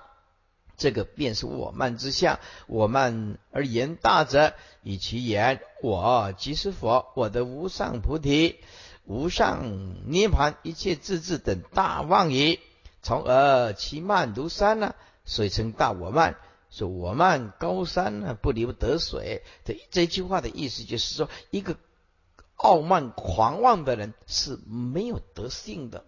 [0.77, 2.39] 这个便是我慢之相。
[2.67, 4.53] 我慢而言大者，
[4.83, 8.57] 以其言我即是佛，我的无上菩提。
[9.05, 12.59] 无上涅盘一切自治等大妄也，
[13.01, 14.93] 从而其慢如山呢？
[15.25, 16.37] 水称大我慢，
[16.77, 19.43] 说我慢高山呢，不流得水。
[19.65, 21.75] 这这句话的意思就是说，一个
[22.55, 26.05] 傲慢狂妄的人是没有德性的，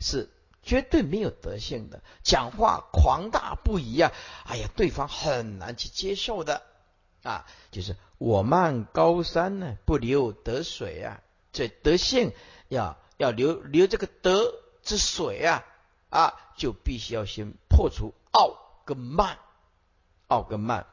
[0.00, 0.30] 是
[0.62, 4.12] 绝对没有德性的，讲话狂大不已啊！
[4.44, 6.62] 哎呀，对方很难去接受的
[7.22, 7.46] 啊！
[7.70, 11.20] 就是我慢高山呢，不流得水啊。
[11.52, 12.32] 这德性
[12.68, 15.64] 要要留留这个德之水啊
[16.08, 19.38] 啊，就必须要先破除傲跟慢，
[20.32, 20.86] 傲跟慢，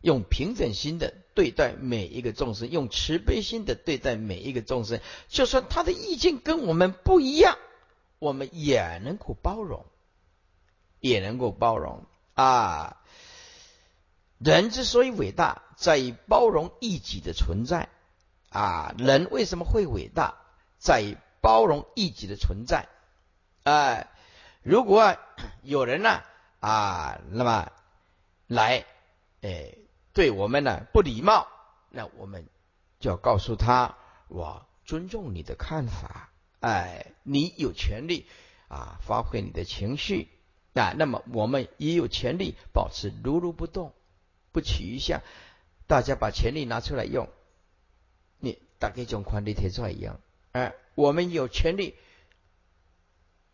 [0.00, 7.58] 用平等心的对待每一个众生，用慈悲心的对待每一个众生，就算他的意见跟我们不一样，
[8.18, 9.84] 我们也能够包容，
[11.00, 12.96] 也能够包容啊。
[14.38, 17.90] 人之所以伟大，在于包容异己的存在。
[18.48, 20.36] 啊，人为什么会伟大？
[20.78, 22.88] 在于包容异己的存在。
[23.62, 24.08] 哎，
[24.62, 25.16] 如果
[25.62, 26.20] 有人呢
[26.60, 27.70] 啊，那么
[28.52, 28.84] 来，
[29.40, 29.74] 哎，
[30.12, 31.46] 对我们呢不礼貌，
[31.90, 32.46] 那我们
[33.00, 33.96] 就要告诉他，
[34.28, 36.30] 我尊重你的看法，
[36.60, 38.26] 哎，你有权利
[38.68, 40.28] 啊发挥你的情绪
[40.74, 43.94] 啊，那么我们也有权利保持如如不动，
[44.52, 45.22] 不取一下，
[45.86, 47.28] 大家把权利拿出来用，
[48.38, 50.20] 你大概像宽地铁出来一样，
[50.52, 51.94] 哎，我们有权利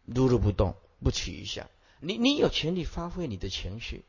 [0.05, 1.69] 如如不动，不取一下，
[2.01, 4.05] 你你有权利发挥你的情绪。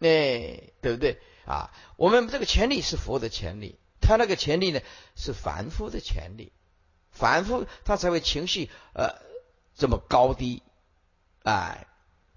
[0.00, 1.70] 哎，对不对啊？
[1.96, 4.80] 我们这个权利是佛的权利，他那个权利呢
[5.14, 6.52] 是凡夫的权利，
[7.10, 9.20] 凡夫他才会情绪呃
[9.76, 10.62] 这么高低，
[11.42, 11.86] 哎，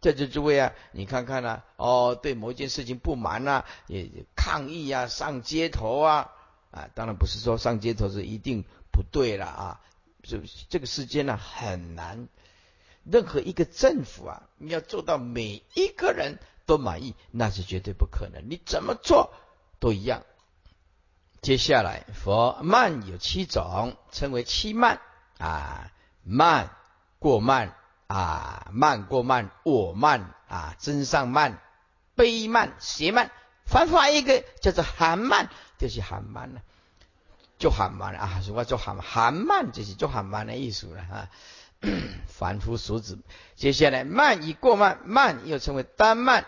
[0.01, 6.31] 在这诸位啊，你看看呢，哦，对某一件事情不满呐，也抗议啊，上街头啊，
[6.71, 9.81] 啊，当然不是说上街头是一定不对了啊，
[10.21, 12.27] 这这个世间呢很难，
[13.05, 16.39] 任何一个政府啊，你要做到每一个人。
[16.65, 18.49] 都满意，那是绝对不可能。
[18.49, 19.33] 你怎么做
[19.79, 20.23] 都一样。
[21.41, 25.01] 接下来，佛慢有七种，称为七慢
[25.39, 25.91] 啊，
[26.23, 26.69] 慢
[27.19, 27.75] 过慢
[28.07, 31.59] 啊，慢过慢，我慢啊，真上慢，
[32.15, 33.29] 悲慢，邪慢，
[33.65, 36.61] 反发一个叫做寒慢，就是寒慢了，
[37.57, 38.41] 就寒慢了啊。
[38.47, 41.29] 如果做寒寒慢，就是做寒慢的意思了啊。
[42.27, 43.19] 凡夫俗子，
[43.55, 46.45] 接下来慢以过慢，慢又称为单慢，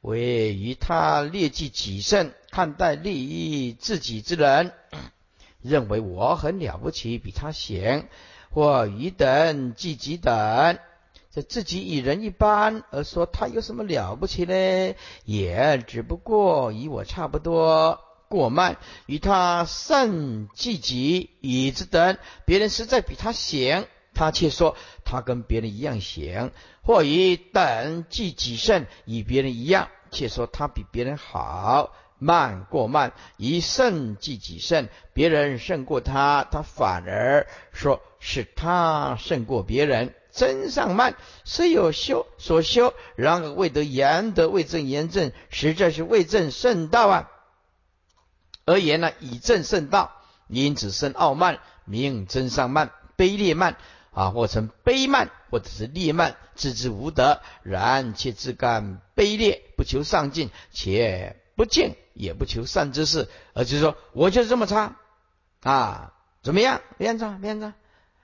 [0.00, 4.72] 为于他劣迹己胜，看待利益自己之人，
[5.62, 8.08] 认为我很了不起，比他贤，
[8.50, 10.78] 或于等即己等，
[11.32, 14.94] 这自己与人一般，而说他有什么了不起呢？
[15.24, 23.88] 也只不过与我差不多，过慢，与他胜即己与之等，别人实在比他贤。
[24.18, 26.50] 他却说他跟别人一样行，
[26.82, 40.12] 或以等即己胜，与别人一样，却说他比别人好，慢过慢，以胜即己胜，别人胜过他，他反而说是他胜过别人。
[40.32, 41.14] 真上慢，
[41.44, 47.30] 虽有修所修，然而未得言得未正言正，实在是未正圣道啊。
[48.64, 50.10] 而言呢，以正圣道，
[50.48, 53.76] 因此生傲慢，名真上慢，卑劣慢。
[54.18, 64.96] 啊，或称卑慢，或者是劣慢，自知无德，然且自甘卑劣，不求上进，且不敬，也不求善之事，而就是说，我就是这么差
[65.62, 66.80] 啊，怎么样？
[66.96, 67.74] 边着边着，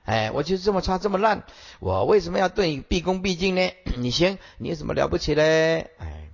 [0.05, 1.45] 哎，我就是这么差，这么烂，
[1.79, 3.71] 我为什么要对你毕恭毕敬呢？
[3.97, 5.93] 你行，你有什么了不起嘞？
[5.99, 6.31] 哎，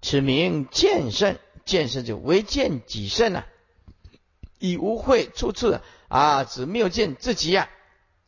[0.00, 3.48] 此名见圣，见圣就为见己圣啊，
[4.58, 5.74] 以无会处处。
[6.08, 7.68] 啊，只谬见自己呀，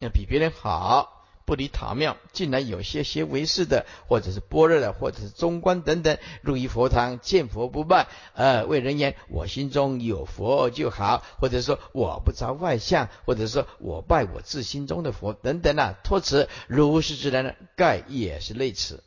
[0.00, 19.02] 要比别人好，不离塔庙，竟然有些些为师的，或者是般若的，或者是中观等等，入于佛堂见佛不拜，呃，为人言我心中有佛就好，或者说我不着外相，或者说我拜我自心中的佛等等啊，托辞如是之人呢，盖也是类似。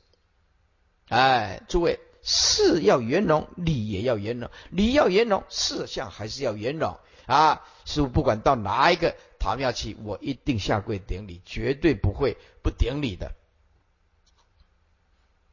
[1.09, 6.97] 哎，诸位，事要圆融，理也要圆融，理要圆融，事相还是要圆融。
[7.25, 13.33] 啊，师傅不管到哪一个塔庙去，我一定下跪顶礼，绝对不会不顶礼的。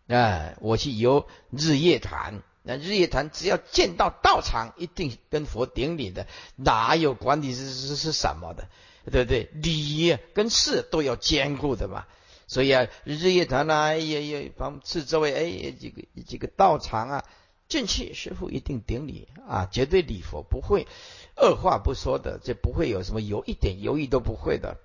[0.09, 6.27] 哎，我去游日月潭，那日月潭只要见到道场，一定跟佛顶礼的，
[6.57, 8.69] 哪有管你是是是什么的，
[9.11, 9.49] 对不对？
[9.55, 12.07] 礼跟事都要兼顾的嘛。
[12.49, 17.25] 所以啊，日月潭呢，也也帮四周围哎几个几个道场啊，
[17.69, 20.89] 进去师傅一定顶礼啊，绝对礼佛不会。
[21.37, 24.77] 二话不说的，就不会有什么犹一点犹豫都不会的。